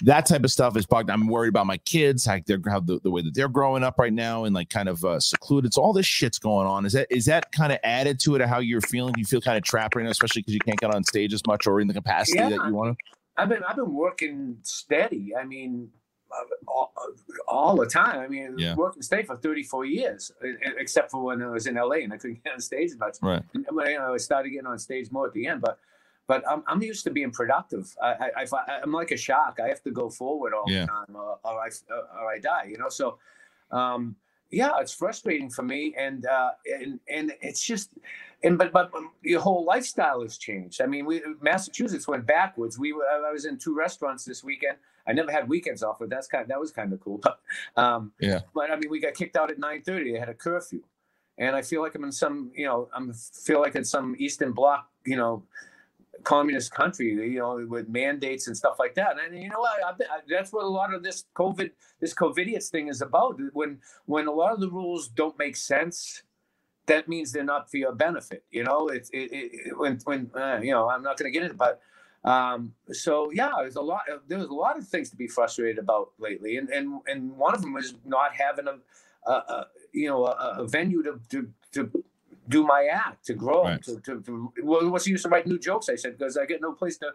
[0.03, 1.09] that type of stuff is bugged.
[1.09, 3.99] I'm worried about my kids, like they're how the, the way that they're growing up
[3.99, 5.73] right now, and like kind of uh, secluded.
[5.73, 6.85] So all this shit's going on.
[6.85, 8.41] Is that is that kind of added to it?
[8.41, 9.13] Of how you're feeling?
[9.17, 11.45] You feel kind of trapped right now, especially because you can't get on stage as
[11.45, 13.05] much or in the capacity yeah, that you want to.
[13.37, 15.33] I've been I've been working steady.
[15.35, 15.89] I mean,
[16.67, 16.93] all,
[17.47, 18.19] all the time.
[18.19, 18.75] I mean, yeah.
[18.75, 20.31] working steady for 34 years,
[20.77, 23.17] except for when I was in LA and I couldn't get on stage much.
[23.21, 23.43] Right.
[23.69, 25.79] When you know, I started getting on stage more at the end, but
[26.29, 27.91] but I'm, I'm used to being productive.
[28.03, 29.59] I, I, I am like a shark.
[29.59, 30.81] I have to go forward all yeah.
[30.81, 31.69] the time, or, or I
[32.21, 32.65] or I die.
[32.69, 33.17] You know, so
[33.71, 34.15] um,
[34.51, 36.51] yeah, it's frustrating for me, and uh,
[36.81, 37.89] and and it's just,
[38.43, 38.91] and but but
[39.23, 40.81] your whole lifestyle has changed.
[40.81, 42.77] I mean, we Massachusetts went backwards.
[42.77, 44.77] We were, I was in two restaurants this weekend.
[45.07, 47.17] I never had weekends off, but that's kind of, that was kind of cool.
[47.17, 47.39] But
[47.75, 50.13] um, yeah, but I mean, we got kicked out at nine thirty.
[50.13, 50.83] They had a curfew,
[51.39, 54.51] and I feel like I'm in some, you know, I'm feel like in some Eastern
[54.51, 55.41] Bloc, you know
[56.23, 59.17] communist country, you know, with mandates and stuff like that.
[59.19, 59.83] And you know what?
[59.83, 63.39] I, I, that's what a lot of this COVID, this COVIDiots thing is about.
[63.53, 66.23] When when a lot of the rules don't make sense,
[66.87, 68.43] that means they're not for your benefit.
[68.51, 71.43] You know, it's it, it, when when uh, you know I'm not going to get
[71.43, 71.79] into, but
[72.23, 74.01] um, so yeah, there's a lot.
[74.27, 77.61] There's a lot of things to be frustrated about lately, and and and one of
[77.61, 82.03] them is not having a, a you know a, a venue to, to to
[82.49, 83.83] do my act, to grow, right.
[83.83, 85.87] to, to, to, well, what's the use of writing new jokes?
[85.89, 87.11] I said because I get no place to.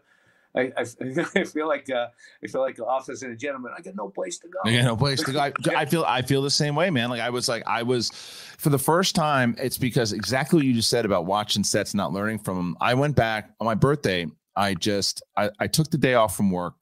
[0.56, 0.84] I, I,
[1.40, 2.06] I feel like uh,
[2.42, 3.72] I feel like officer and a gentleman.
[3.76, 4.58] I get no place to go.
[4.64, 5.40] I get no place to go.
[5.40, 7.10] I, I, feel I feel the same way, man.
[7.10, 8.10] Like I was like I was
[8.56, 9.56] for the first time.
[9.58, 12.76] It's because exactly what you just said about watching sets, not learning from them.
[12.80, 14.26] I went back on my birthday.
[14.56, 16.74] I just I, I took the day off from work.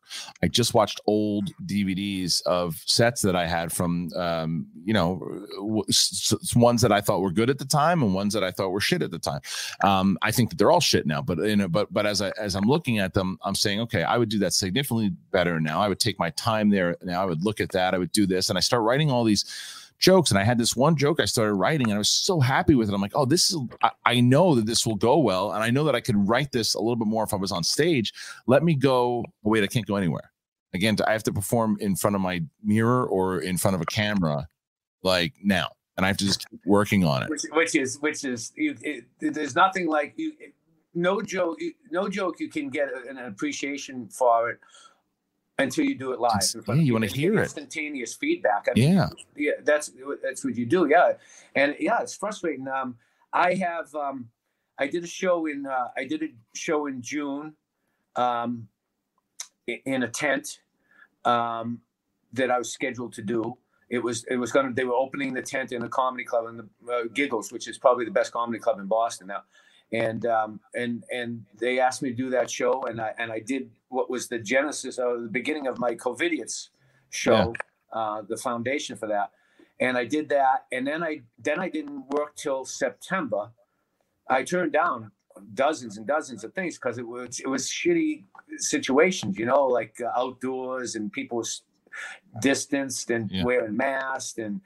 [0.43, 5.19] I just watched old DVDs of sets that I had from um, you know
[5.57, 8.51] w- s- ones that I thought were good at the time and ones that I
[8.51, 9.41] thought were shit at the time.
[9.83, 12.33] Um, I think that they're all shit now, but you know, but but as I
[12.39, 15.81] as I'm looking at them, I'm saying, okay, I would do that significantly better now.
[15.81, 17.23] I would take my time there now.
[17.23, 17.95] I would look at that.
[17.95, 19.45] I would do this, and I start writing all these
[20.03, 20.31] jokes.
[20.31, 22.91] And I had this one joke I started writing, and I was so happy with
[22.91, 22.95] it.
[22.95, 25.53] I'm like, oh, this is, I, I, know that this will go well.
[25.53, 27.53] And I know that I could write this a little bit more if I was
[27.53, 28.13] on stage.
[28.47, 29.25] Let me go.
[29.45, 30.31] Oh, wait, I can't go anywhere.
[30.75, 33.87] Again, I have to perform in front of my mirror or in front of a
[33.87, 34.47] camera
[35.03, 35.69] like now.
[35.97, 37.31] And I have to just keep working on it.
[37.31, 40.33] Which, which is, which is, you, it, there's nothing like you,
[40.95, 41.59] no joke,
[41.91, 44.61] no joke you can get an appreciation for it
[45.59, 46.43] until you do it live.
[46.67, 47.45] Yeah, you want to hear it.
[47.45, 48.69] Instantaneous feedback.
[48.71, 49.93] I mean, yeah, yeah, that's
[50.23, 50.89] that's what you do.
[50.89, 51.13] Yeah,
[51.55, 52.69] and yeah, it's frustrating.
[52.69, 52.97] Um,
[53.33, 54.29] I have um,
[54.79, 57.55] I did a show in uh, I did a show in June,
[58.17, 58.69] um,
[59.67, 60.61] in a tent,
[61.25, 61.81] um,
[62.33, 63.57] that I was scheduled to do.
[63.91, 66.57] It was it was gonna they were opening the tent in a comedy club in
[66.57, 69.43] the uh, Giggles, which is probably the best comedy club in Boston now
[69.93, 73.41] and um, and and they asked me to do that show, and I and I
[73.41, 76.69] did what was the genesis of the beginning of my COVIDiots
[77.11, 77.53] show,
[77.93, 77.99] yeah.
[77.99, 79.31] uh, the foundation for that,
[79.81, 83.51] and I did that, and then I then I didn't work till September.
[84.29, 85.11] I turned down
[85.55, 88.25] dozens and dozens of things because it was it was shitty
[88.57, 91.43] situations, you know, like uh, outdoors and people
[92.41, 93.45] distanced and yeah.
[93.45, 94.61] wearing masks and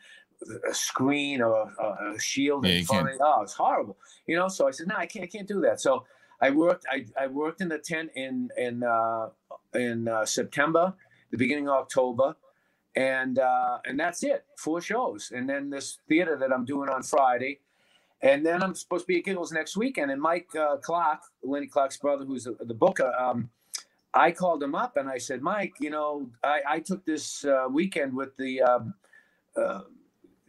[0.69, 3.97] a screen or a, a shield yeah, in front of Oh, it's horrible.
[4.27, 5.81] You know, so I said, no, I can't, I can't do that.
[5.81, 6.05] So
[6.41, 9.29] I worked, I, I worked in the tent in, in, uh,
[9.75, 10.95] in uh, September,
[11.31, 12.37] the beginning of October.
[12.95, 15.33] And, uh, and that's it, four shows.
[15.35, 17.61] And then this theater that I'm doing on Friday.
[18.23, 20.11] And then I'm supposed to be at Giggles next weekend.
[20.11, 23.51] And Mike uh, Clarke, Lenny Clarke's brother, who's the, the booker, um,
[24.17, 27.67] I called him up and I said, Mike, you know, I, I took this uh,
[27.71, 28.95] weekend with the um,
[29.57, 29.81] uh,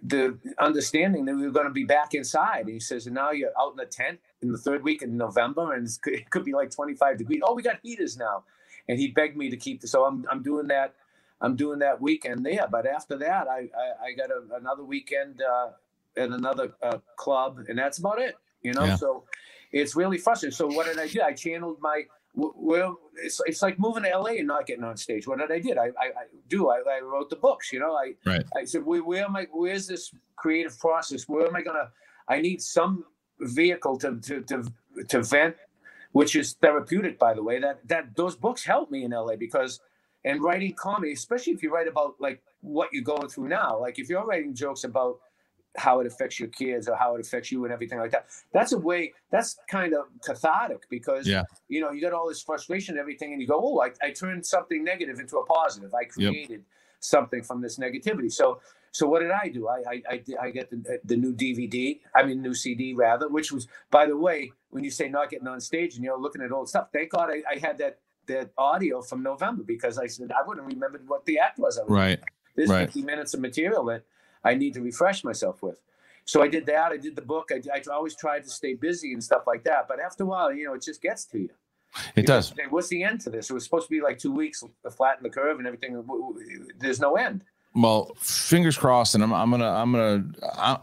[0.03, 2.61] the understanding that we were going to be back inside.
[2.61, 5.17] And he says, and now you're out in the tent in the third week in
[5.17, 7.41] November, and it could be like 25 degrees.
[7.43, 8.43] Oh, we got heaters now.
[8.87, 10.93] And he begged me to keep the, so I'm, I'm doing that.
[11.41, 12.67] I'm doing that weekend there.
[12.71, 15.69] But after that, I, I, I got a, another weekend uh,
[16.15, 18.85] at another uh, club, and that's about it, you know?
[18.85, 18.95] Yeah.
[18.95, 19.25] So
[19.71, 20.55] it's really frustrating.
[20.55, 21.21] So what did I do?
[21.21, 22.03] I channeled my,
[22.37, 25.27] well, it's it's like moving to LA and not getting on stage.
[25.27, 25.77] What did I did?
[25.77, 26.69] I, I, I do.
[26.69, 27.73] I, I, wrote the books.
[27.73, 28.45] You know, I right.
[28.55, 29.47] I said, where, where am I?
[29.51, 31.27] Where's this creative process?
[31.27, 31.89] Where am I gonna?
[32.27, 33.05] I need some
[33.39, 34.63] vehicle to to to,
[35.09, 35.55] to vent,
[36.11, 37.59] which is therapeutic, by the way.
[37.59, 39.79] That that those books help me in LA because,
[40.23, 43.79] and writing comedy, especially if you write about like what you're going through now.
[43.79, 45.17] Like if you're writing jokes about
[45.77, 48.25] how it affects your kids or how it affects you and everything like that.
[48.51, 49.13] That's a way.
[49.29, 51.43] That's kind of cathartic because Yeah.
[51.69, 54.11] you know you got all this frustration and everything, and you go, "Oh, I, I
[54.11, 55.93] turned something negative into a positive.
[55.93, 56.63] I created
[56.99, 58.59] something from this negativity." So,
[58.91, 59.67] so what did I do?
[59.67, 61.99] I I I, I get the the new DVD.
[62.15, 65.47] I mean, new CD rather, which was, by the way, when you say not getting
[65.47, 68.51] on stage and you're looking at old stuff, thank God I, I had that that
[68.57, 71.77] audio from November because I said I wouldn't have remembered what the act was.
[71.77, 72.19] I was Right.
[72.55, 72.87] there's Right.
[72.87, 74.03] 50 minutes of material that
[74.43, 75.79] I need to refresh myself with.
[76.25, 76.91] So I did that.
[76.91, 77.49] I did the book.
[77.53, 79.87] I, I always tried to stay busy and stuff like that.
[79.87, 81.49] But after a while, you know, it just gets to you.
[82.15, 82.53] It You does.
[82.55, 83.49] know, What's the end to this?
[83.49, 86.03] It was supposed to be like two weeks, to flatten the curve and everything.
[86.79, 87.43] There's no end.
[87.75, 90.23] Well, fingers crossed, and I'm, I'm gonna I'm gonna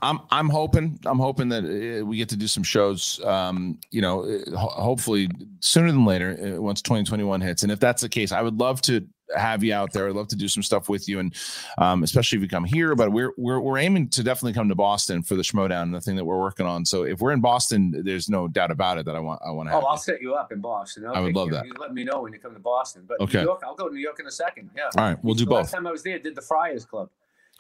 [0.03, 3.21] I'm I'm hoping I'm hoping that uh, we get to do some shows.
[3.25, 5.29] Um, you know, uh, ho- hopefully
[5.61, 7.65] sooner than later uh, once 2021 hits.
[7.65, 9.05] And if that's the case, I would love to
[9.37, 10.09] have you out there.
[10.09, 11.35] I'd love to do some stuff with you, and
[11.79, 12.95] um, especially if you come here.
[12.95, 16.17] But we're we're we're aiming to definitely come to Boston for the Schmoedown, the thing
[16.17, 16.85] that we're working on.
[16.85, 19.69] So if we're in Boston, there's no doubt about it that I want I want
[19.69, 19.81] to Oh.
[19.81, 19.99] I'll you.
[19.99, 21.07] set you up in Boston.
[21.07, 21.67] I'll I would love care- that.
[21.67, 23.05] You let me know when you come to Boston.
[23.09, 23.39] But Okay.
[23.39, 24.71] New York, I'll go to New York in a second.
[24.77, 24.91] Yeah.
[24.97, 25.59] All right, we'll do The both.
[25.61, 27.09] Last time I was there, I did the Friars Club.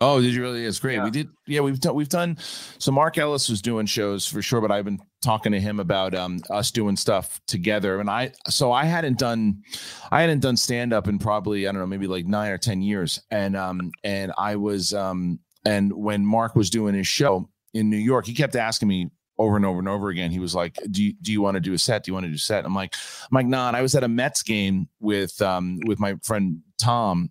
[0.01, 0.65] Oh, did you really?
[0.65, 0.97] It's great.
[0.97, 1.05] Yeah.
[1.05, 1.29] We did.
[1.47, 1.95] Yeah, we've done.
[1.95, 2.37] We've done.
[2.79, 6.15] So Mark Ellis was doing shows for sure, but I've been talking to him about
[6.15, 8.01] um, us doing stuff together.
[8.01, 9.63] And I, so I hadn't done,
[10.11, 12.83] I hadn't done stand up in probably I don't know maybe like nine or ten
[12.83, 13.23] years.
[13.31, 17.97] And um and I was um and when Mark was doing his show in New
[17.97, 20.31] York, he kept asking me over and over and over again.
[20.31, 22.05] He was like, "Do you, do you want to do a set?
[22.05, 23.69] Do you want to do a set?" I'm like, I'm like, nah.
[23.69, 27.31] And I was at a Mets game with um with my friend Tom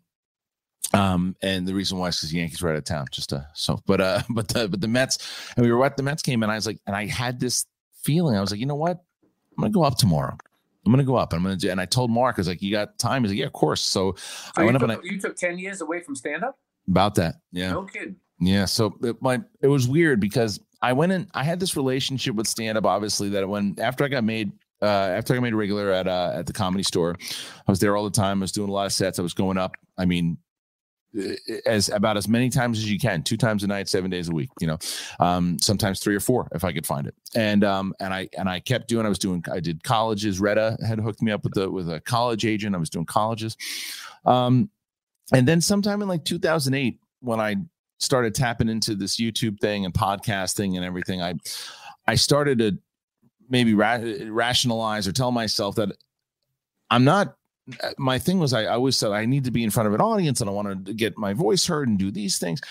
[0.94, 3.06] um, and the reason why is because the Yankees were out of town.
[3.12, 5.18] Just uh, so, but uh, but the but the Mets,
[5.56, 7.66] and we were at the Mets game, and I was like, and I had this
[8.04, 8.36] feeling.
[8.36, 9.04] I was like, you know what?
[9.58, 10.36] I'm gonna go up tomorrow.
[10.86, 11.32] I'm gonna go up.
[11.34, 11.70] And I'm gonna do.
[11.70, 13.24] And I told Mark, I was like, you got time?
[13.24, 13.82] He's like, yeah, of course.
[13.82, 16.58] So, So I went up and I you took 10 years away from stand up?
[16.90, 17.36] about that.
[17.54, 18.18] Yeah, No kidding.
[18.40, 18.66] yeah.
[18.66, 21.28] So it, my it was weird because I went in.
[21.34, 22.86] I had this relationship with stand up.
[22.86, 24.52] Obviously, that when after I got made.
[24.82, 27.96] Uh, after I got made regular at uh, at the comedy store, I was there
[27.96, 28.40] all the time.
[28.40, 29.18] I was doing a lot of sets.
[29.18, 29.78] I was going up.
[29.98, 30.38] I mean,
[31.66, 34.32] as about as many times as you can, two times a night, seven days a
[34.32, 34.50] week.
[34.60, 34.78] You know,
[35.20, 37.16] um, sometimes three or four if I could find it.
[37.36, 39.06] And um, and I and I kept doing.
[39.06, 39.44] I was doing.
[39.52, 40.40] I did colleges.
[40.40, 42.76] Retta had hooked me up with the with a college agent.
[42.76, 43.58] I was doing colleges.
[44.26, 44.70] Um,
[45.34, 47.56] and then sometime in like 2008, when I
[48.00, 51.36] started tapping into this YouTube thing and podcasting and everything, I
[52.08, 52.78] I started to
[53.50, 55.92] maybe ra- rationalize or tell myself that
[56.90, 57.36] I'm not
[57.98, 60.02] my thing was I, I always said I need to be in front of an
[60.02, 62.62] audience and I want to get my voice heard and do these things.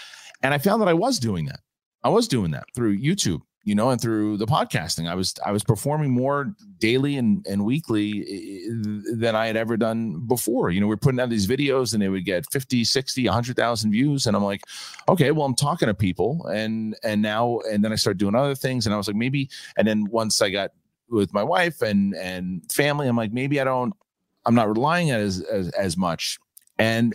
[0.42, 1.60] And I found that I was doing that.
[2.04, 5.08] I was doing that through YouTube, you know, and through the podcasting.
[5.08, 9.76] I was I was performing more daily and, and weekly eh, than I had ever
[9.76, 10.70] done before.
[10.70, 14.26] You know, we're putting out these videos and they would get 50, 60, 100,000 views.
[14.26, 14.62] And I'm like,
[15.08, 16.44] okay, well, I'm talking to people.
[16.48, 18.84] And and now, and then I started doing other things.
[18.84, 20.72] And I was like, maybe, and then once I got
[21.08, 23.94] with my wife and and family, I'm like, maybe I don't
[24.44, 26.38] I'm not relying on it as, as as much.
[26.78, 27.14] And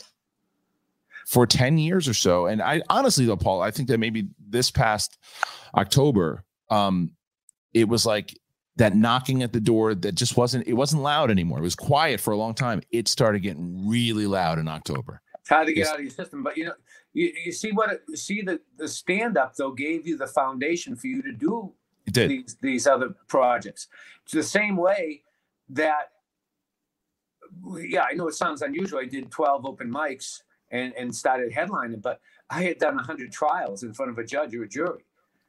[1.26, 4.72] for 10 years or so, and I honestly though, Paul, I think that maybe this
[4.72, 5.18] past
[5.76, 7.12] October, um,
[7.74, 8.40] it was like
[8.78, 11.60] that knocking at the door that just wasn't it wasn't loud anymore.
[11.60, 12.82] It was quiet for a long time.
[12.92, 15.22] It started getting really loud in October.
[15.40, 15.90] It's hard to get Yes.
[15.90, 16.44] out of your system.
[16.44, 16.74] But you know,
[17.14, 20.96] you, you see what it, see the the stand up though gave you the foundation
[20.96, 21.74] for you to do
[22.06, 23.88] these these other projects.
[24.24, 25.24] It's the same way
[25.70, 26.12] that
[27.80, 29.00] yeah, I know it sounds unusual.
[29.00, 30.42] I did 12 open mics
[30.72, 34.56] and and started headlining, but I had done 100 trials in front of a judge
[34.56, 35.04] or a jury.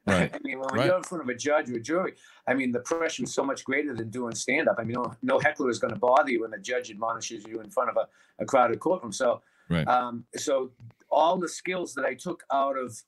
[0.07, 0.31] Right.
[0.35, 0.87] I mean, when Right.
[0.87, 2.15] you're in front of a judge or a jury,
[2.47, 4.77] I mean, the pressure is so much greater than doing stand up.
[4.79, 7.61] I mean, no, no heckler is going to bother you when the judge admonishes you
[7.61, 8.09] in front of a,
[8.43, 9.13] a crowded courtroom.
[9.13, 9.87] So, Right.
[9.87, 10.71] um, so
[11.11, 13.03] all the skills that I took out of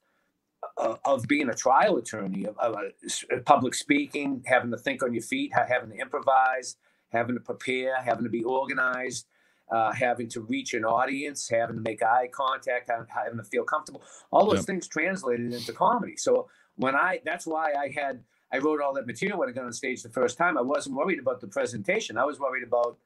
[0.76, 5.14] uh, of being a trial attorney, of, of, uh, public speaking, having to think on
[5.14, 6.76] your feet, having to improvise,
[7.10, 9.26] having to prepare, having to be organized,
[9.70, 13.64] uh, having to reach an audience, having to make eye contact, ha- having to feel
[13.64, 14.02] comfortable.
[14.32, 14.66] All those Yep.
[14.66, 16.16] things translated into comedy.
[16.16, 19.64] So when I, that's why I had, I wrote all that material when I got
[19.64, 20.58] on stage the first time.
[20.58, 22.18] I wasn't worried about the presentation.
[22.18, 22.98] I was worried about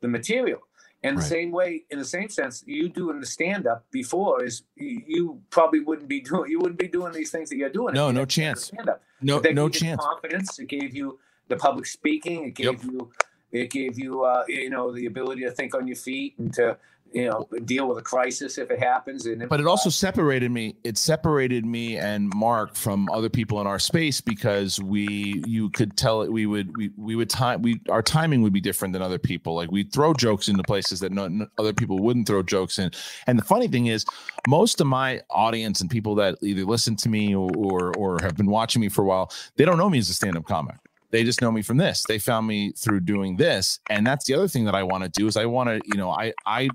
[0.00, 0.60] the material.
[1.04, 1.28] And the Right.
[1.28, 5.80] same way, in the same sense, you doing the stand up before is you, probably
[5.80, 7.94] wouldn't be doing you wouldn't be doing these things that you're doing.
[7.94, 8.66] No, no the chance.
[8.66, 9.02] Stand-up.
[9.20, 10.00] No, That no gave you chance.
[10.04, 10.58] Confidence.
[10.60, 12.44] It gave you the public speaking.
[12.44, 12.84] It gave Yep.
[12.84, 13.12] you
[13.52, 16.76] it gave you uh, you know the ability to think on your feet and to
[17.12, 20.74] you know deal with a crisis if it happens and but it also separated me
[20.82, 25.94] it separated me and mark from other people in our space because we you could
[25.96, 29.02] tell it we would we, we would time we our timing would be different than
[29.02, 29.54] other people.
[29.54, 32.90] Like we'd throw jokes into places that no, no, other people wouldn't throw jokes in.
[33.26, 34.04] And the funny thing is
[34.46, 38.36] most of my audience and people that either listen to me or or, or have
[38.36, 40.76] been watching me for a while they don't know me as a stand-up comic
[41.12, 42.02] they just know me from this.
[42.08, 43.78] They found me through doing this.
[43.88, 45.96] And that's the other thing that i want to do is i want to you
[45.96, 46.68] know i i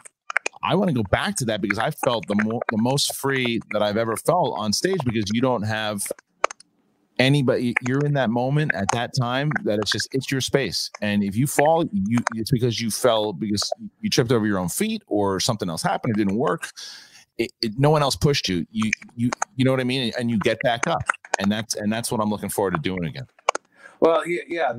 [0.64, 2.36] I want to go back to that because I felt the
[2.72, 6.02] the most free that I've ever felt on stage because you don't have
[7.20, 10.90] anybody you're in that moment at that time that it's just it's your space.
[11.02, 13.72] And if you fall you it's because you fell because
[14.02, 16.72] you tripped over your own feet or something else happened it didn't work
[17.38, 18.66] it, it, no one else pushed you.
[18.72, 20.12] You you you know what i mean?
[20.18, 21.04] And you get back up.
[21.40, 23.28] And that's and that's what i'm looking forward to doing again
[24.00, 24.74] well yeah, yeah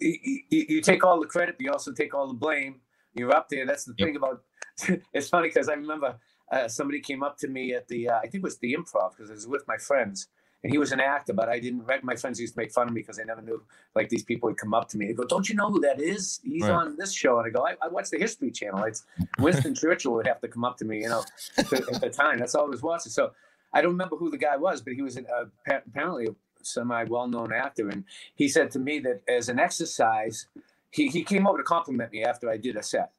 [0.00, 2.80] you take all the credit but you also take all the blame
[3.14, 3.66] you're up there.
[3.66, 4.08] That's the yep.
[4.08, 4.42] thing about.
[5.12, 6.16] it's funny because I remember
[6.50, 9.12] uh, somebody came up to me at the uh, I think it was the improv
[9.16, 10.28] because I was with my friends
[10.62, 11.86] and he was an actor, but I didn't.
[12.02, 13.62] My friends used to make fun of me because I never knew.
[13.94, 16.00] Like these people would come up to me, and go, "Don't you know who that
[16.00, 16.40] is?
[16.42, 16.72] He's right.
[16.72, 19.04] on this show." And I go, I, "I watch the History Channel." It's
[19.38, 21.22] Winston Churchill would have to come up to me, you know,
[21.58, 22.38] at the time.
[22.38, 23.12] That's all I was watching.
[23.12, 23.32] So
[23.72, 26.28] I don't remember who the guy was, but he was an, uh, apparently
[26.66, 28.04] semi well-known actor, and
[28.34, 30.46] he said to me that as an exercise
[30.94, 33.10] he, he came over to compliment me after I did a set.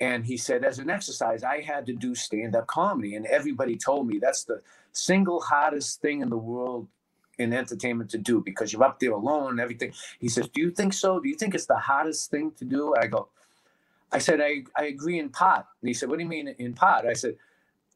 [0.00, 3.14] And he said, as an exercise, I had to do stand up comedy.
[3.14, 6.88] And everybody told me that's the single hardest thing in the world
[7.38, 9.92] in entertainment to do because you're up there alone and everything.
[10.18, 11.20] He says, Do you think so?
[11.20, 12.92] Do you think it's the hardest thing to do?
[13.00, 13.28] I go,
[14.10, 15.64] I said, I, I agree in part.
[15.80, 17.06] And he said, What do you mean in part?
[17.06, 17.36] I said,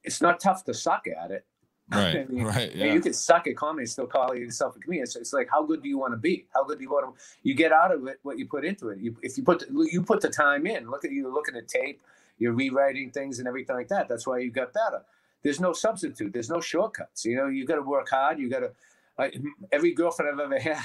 [0.04, 1.44] It's not tough to suck at it.
[1.92, 2.16] Right.
[2.16, 2.74] I mean, right.
[2.74, 2.92] Yeah.
[2.92, 5.06] You can suck at comedy and still call yourself a comedian.
[5.06, 6.46] So it's like, how good do you want to be?
[6.52, 7.22] How good do you want to?
[7.44, 8.98] You get out of it what you put into it.
[8.98, 10.90] You, if you put the, you put the time in.
[10.90, 12.02] Look at you looking at tape.
[12.38, 14.08] You're rewriting things and everything like that.
[14.08, 15.02] That's why you got better.
[15.44, 16.32] There's no substitute.
[16.32, 17.24] There's no shortcuts.
[17.24, 18.40] You know, you got to work hard.
[18.40, 18.72] You got to.
[19.16, 19.28] Uh,
[19.70, 20.82] every girlfriend I've ever had,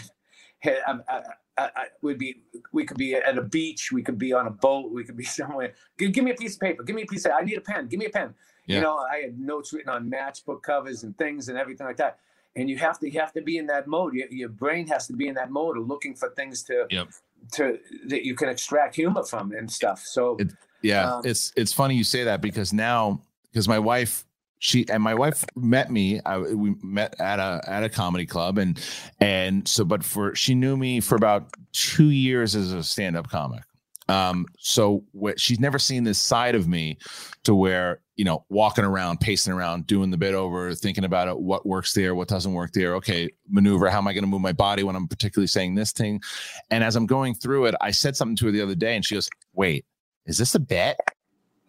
[0.59, 1.21] had I,
[1.57, 2.43] I, I, would be.
[2.73, 3.91] We could be at a beach.
[3.91, 4.91] We could be on a boat.
[4.91, 5.73] We could be somewhere.
[5.97, 6.83] Give, give me a piece of paper.
[6.83, 7.31] Give me a piece of.
[7.31, 7.87] I need a pen.
[7.87, 8.35] Give me a pen
[8.71, 8.77] yeah.
[8.77, 12.19] You know, I had notes written on matchbook covers and things and everything like that.
[12.55, 14.13] And you have to you have to be in that mode.
[14.13, 17.09] Your, your brain has to be in that mode of looking for things to yep.
[17.53, 20.01] to that you can extract humor from and stuff.
[20.05, 20.51] So it,
[20.81, 24.25] yeah, um, it's it's funny you say that because now because my wife
[24.59, 28.57] she and my wife met me I, we met at a at a comedy club
[28.57, 28.79] and
[29.19, 33.63] and so but for she knew me for about two years as a stand-up comic
[34.11, 36.97] um, so what she's never seen this side of me
[37.43, 41.39] to where, you know, walking around, pacing around, doing the bit over, thinking about it,
[41.39, 42.93] what works there, what doesn't work there.
[42.97, 45.91] Okay, maneuver, how am I going to move my body when I'm particularly saying this
[45.91, 46.21] thing?
[46.69, 49.03] And as I'm going through it, I said something to her the other day and
[49.03, 49.85] she goes, wait,
[50.27, 50.99] is this a bet?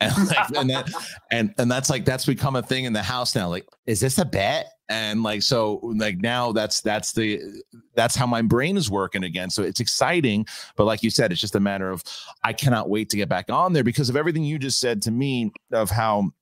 [0.02, 0.90] And, like, and, that,
[1.30, 3.48] and and that's like that's become a thing in the house now.
[3.48, 4.66] Like, is this a bet?
[4.88, 7.40] And like so, like now that's that's the
[7.94, 9.48] that's how my brain is working again.
[9.48, 10.44] So it's exciting,
[10.74, 12.02] but like you said, it's just a matter of
[12.42, 15.12] I cannot wait to get back on there because of everything you just said to
[15.12, 16.32] me of how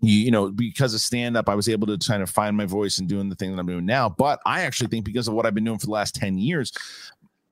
[0.00, 2.66] you, you know, because of stand up, I was able to kind of find my
[2.66, 4.08] voice and doing the thing that I'm doing now.
[4.08, 6.72] But I actually think because of what I've been doing for the last 10 years,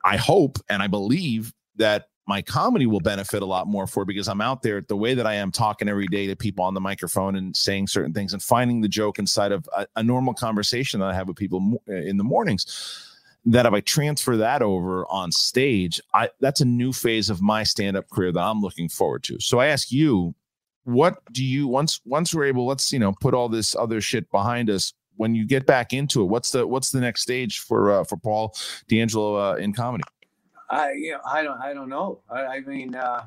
[0.03, 4.27] I hope and I believe that my comedy will benefit a lot more for because
[4.27, 6.79] I'm out there the way that I am talking every day to people on the
[6.79, 10.99] microphone and saying certain things and finding the joke inside of a, a normal conversation
[10.99, 13.07] that I have with people uh, in the mornings.
[13.45, 17.63] That if I transfer that over on stage, I that's a new phase of my
[17.63, 19.39] stand-up career that I'm looking forward to.
[19.39, 20.35] So I ask you,
[20.83, 24.29] what do you once once we're able, let's you know, put all this other shit
[24.31, 24.93] behind us.
[25.17, 28.15] When you get back into it, what's the what's the next stage for uh, for
[28.17, 28.55] Paul
[28.87, 30.03] D'Angelo uh, in comedy?
[30.69, 32.21] I you know I don't I don't know.
[32.29, 33.25] I, I mean, uh,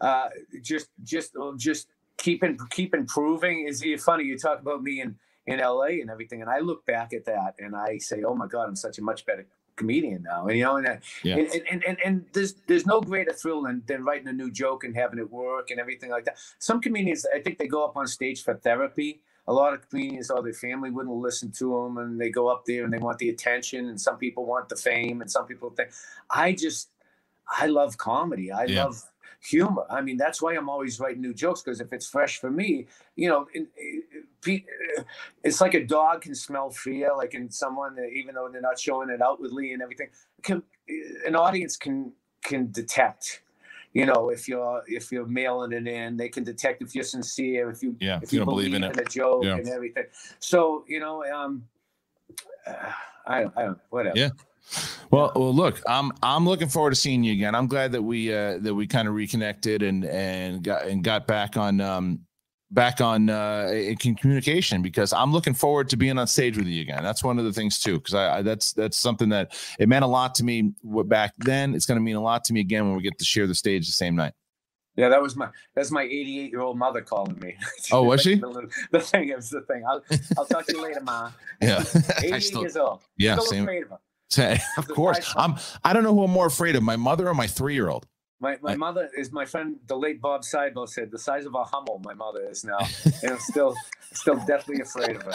[0.00, 0.28] uh,
[0.62, 3.66] just just uh, just keeping keep improving.
[3.66, 5.16] Is funny you talk about me in
[5.46, 8.46] in LA and everything, and I look back at that and I say, oh my
[8.46, 9.46] God, I'm such a much better
[9.76, 10.46] comedian now.
[10.46, 11.36] And you know, and, uh, yeah.
[11.36, 14.84] and, and, and, and, there's there's no greater thrill than, than writing a new joke
[14.84, 16.38] and having it work and everything like that.
[16.58, 20.30] Some comedians, I think they go up on stage for therapy a lot of comedians
[20.30, 23.18] or their family wouldn't listen to them and they go up there and they want
[23.18, 25.90] the attention and some people want the fame and some people think
[26.30, 26.90] i just
[27.58, 28.84] i love comedy i yeah.
[28.84, 29.02] love
[29.40, 32.50] humor i mean that's why i'm always writing new jokes because if it's fresh for
[32.50, 33.46] me you know
[35.44, 39.10] it's like a dog can smell fear like in someone even though they're not showing
[39.10, 40.08] it outwardly and everything
[40.42, 40.62] can,
[41.26, 42.12] an audience can
[42.42, 43.42] can detect
[43.96, 47.70] you know, if you're if you're mailing it in, they can detect if you're sincere,
[47.70, 49.56] if you yeah, if you, you believe, believe in, in a joke yeah.
[49.56, 50.04] and everything.
[50.38, 51.64] So you know, um,
[52.66, 52.92] uh,
[53.26, 54.18] I don't, I don't, whatever.
[54.18, 54.28] Yeah.
[55.10, 57.54] Well, well, look, I'm I'm looking forward to seeing you again.
[57.54, 61.26] I'm glad that we uh, that we kind of reconnected and and got and got
[61.26, 62.20] back on um,
[62.70, 67.02] back on uh, communication because I'm looking forward to being on stage with you again.
[67.02, 70.04] That's one of the things too, because I, I, that's that's something that it meant
[70.04, 71.74] a lot to me back then.
[71.74, 73.54] It's going to mean a lot to me again when we get to share the
[73.54, 74.32] stage the same night.
[74.96, 77.56] Yeah, that was my that's my 88 year old mother calling me.
[77.92, 78.36] Oh, was she?
[78.36, 79.84] the, the, thing is the thing.
[79.88, 80.02] I'll,
[80.38, 81.30] I'll talk to you later, ma.
[81.62, 81.84] Yeah,
[82.18, 83.02] 88 still, years old.
[83.16, 83.66] Yeah, still same.
[84.76, 85.56] of course, I'm.
[85.84, 88.06] I don't know who I'm more afraid of, my mother or my three year old.
[88.40, 91.54] My my I, mother is my friend, the late Bob Seidel said, the size of
[91.54, 92.02] a Hummel.
[92.04, 92.78] My mother is now,
[93.22, 93.74] and I'm still
[94.12, 95.34] still deathly afraid of her.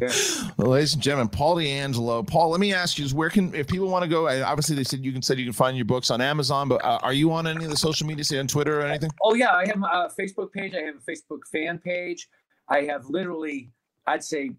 [0.00, 0.12] Yeah.
[0.56, 2.22] Well, ladies and gentlemen, Paul D'Angelo.
[2.22, 4.28] Paul, let me ask you: Is where can if people want to go?
[4.28, 6.98] Obviously, they said you can said you can find your books on Amazon, but uh,
[7.02, 9.10] are you on any of the social media, say on Twitter or anything?
[9.22, 10.74] Oh yeah, I have a Facebook page.
[10.74, 12.28] I have a Facebook fan page.
[12.68, 13.70] I have literally,
[14.06, 14.52] I'd say, uh,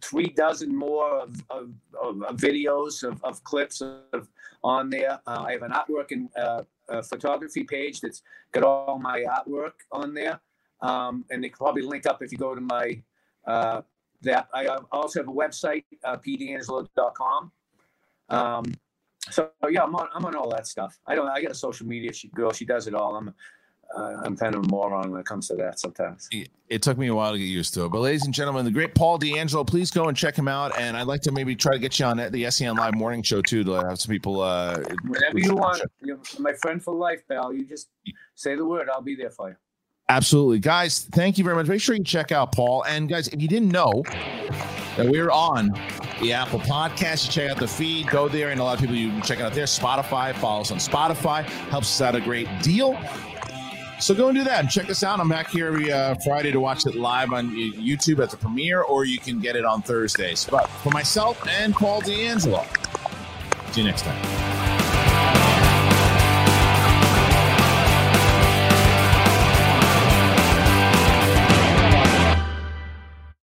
[0.00, 4.28] three dozen more of, of, of videos of, of clips of
[4.64, 5.20] on there.
[5.26, 6.62] Uh, I have an artwork and uh,
[7.02, 10.40] photography page that's got all my artwork on there,
[10.80, 13.02] um, and they can probably link up if you go to my
[13.46, 13.82] uh,
[14.22, 14.48] that.
[14.54, 17.52] I also have a website, uh, pdangelo.com.
[18.28, 18.64] Um,
[19.30, 20.98] so yeah, I'm on I'm on all that stuff.
[21.06, 21.28] I don't.
[21.28, 22.52] I got a social media she, girl.
[22.52, 23.16] She does it all.
[23.16, 23.34] I'm
[23.96, 26.28] I'm kind of a moron when it comes to that sometimes.
[26.68, 27.90] It took me a while to get used to it.
[27.90, 30.78] But, ladies and gentlemen, the great Paul D'Angelo, please go and check him out.
[30.78, 33.42] And I'd like to maybe try to get you on the SEN Live morning show,
[33.42, 34.40] too, to have some people.
[34.40, 35.82] Uh, Whenever you want.
[36.00, 37.52] You're my friend for life, pal.
[37.52, 37.88] You just
[38.34, 39.56] say the word, I'll be there for you.
[40.08, 40.58] Absolutely.
[40.58, 41.66] Guys, thank you very much.
[41.66, 42.84] Make sure you check out Paul.
[42.84, 44.02] And, guys, if you didn't know
[44.96, 45.72] that we're on
[46.20, 48.50] the Apple Podcast, you check out the feed, go there.
[48.50, 49.64] And a lot of people, you can check out there.
[49.64, 52.98] Spotify, follow us on Spotify, helps us out a great deal.
[54.02, 55.20] So go and do that and check us out.
[55.20, 58.82] I'm back here every uh, Friday to watch it live on YouTube at the premiere,
[58.82, 60.44] or you can get it on Thursdays.
[60.50, 62.66] But for myself and Paul D'Angelo,
[63.70, 64.51] see you next time.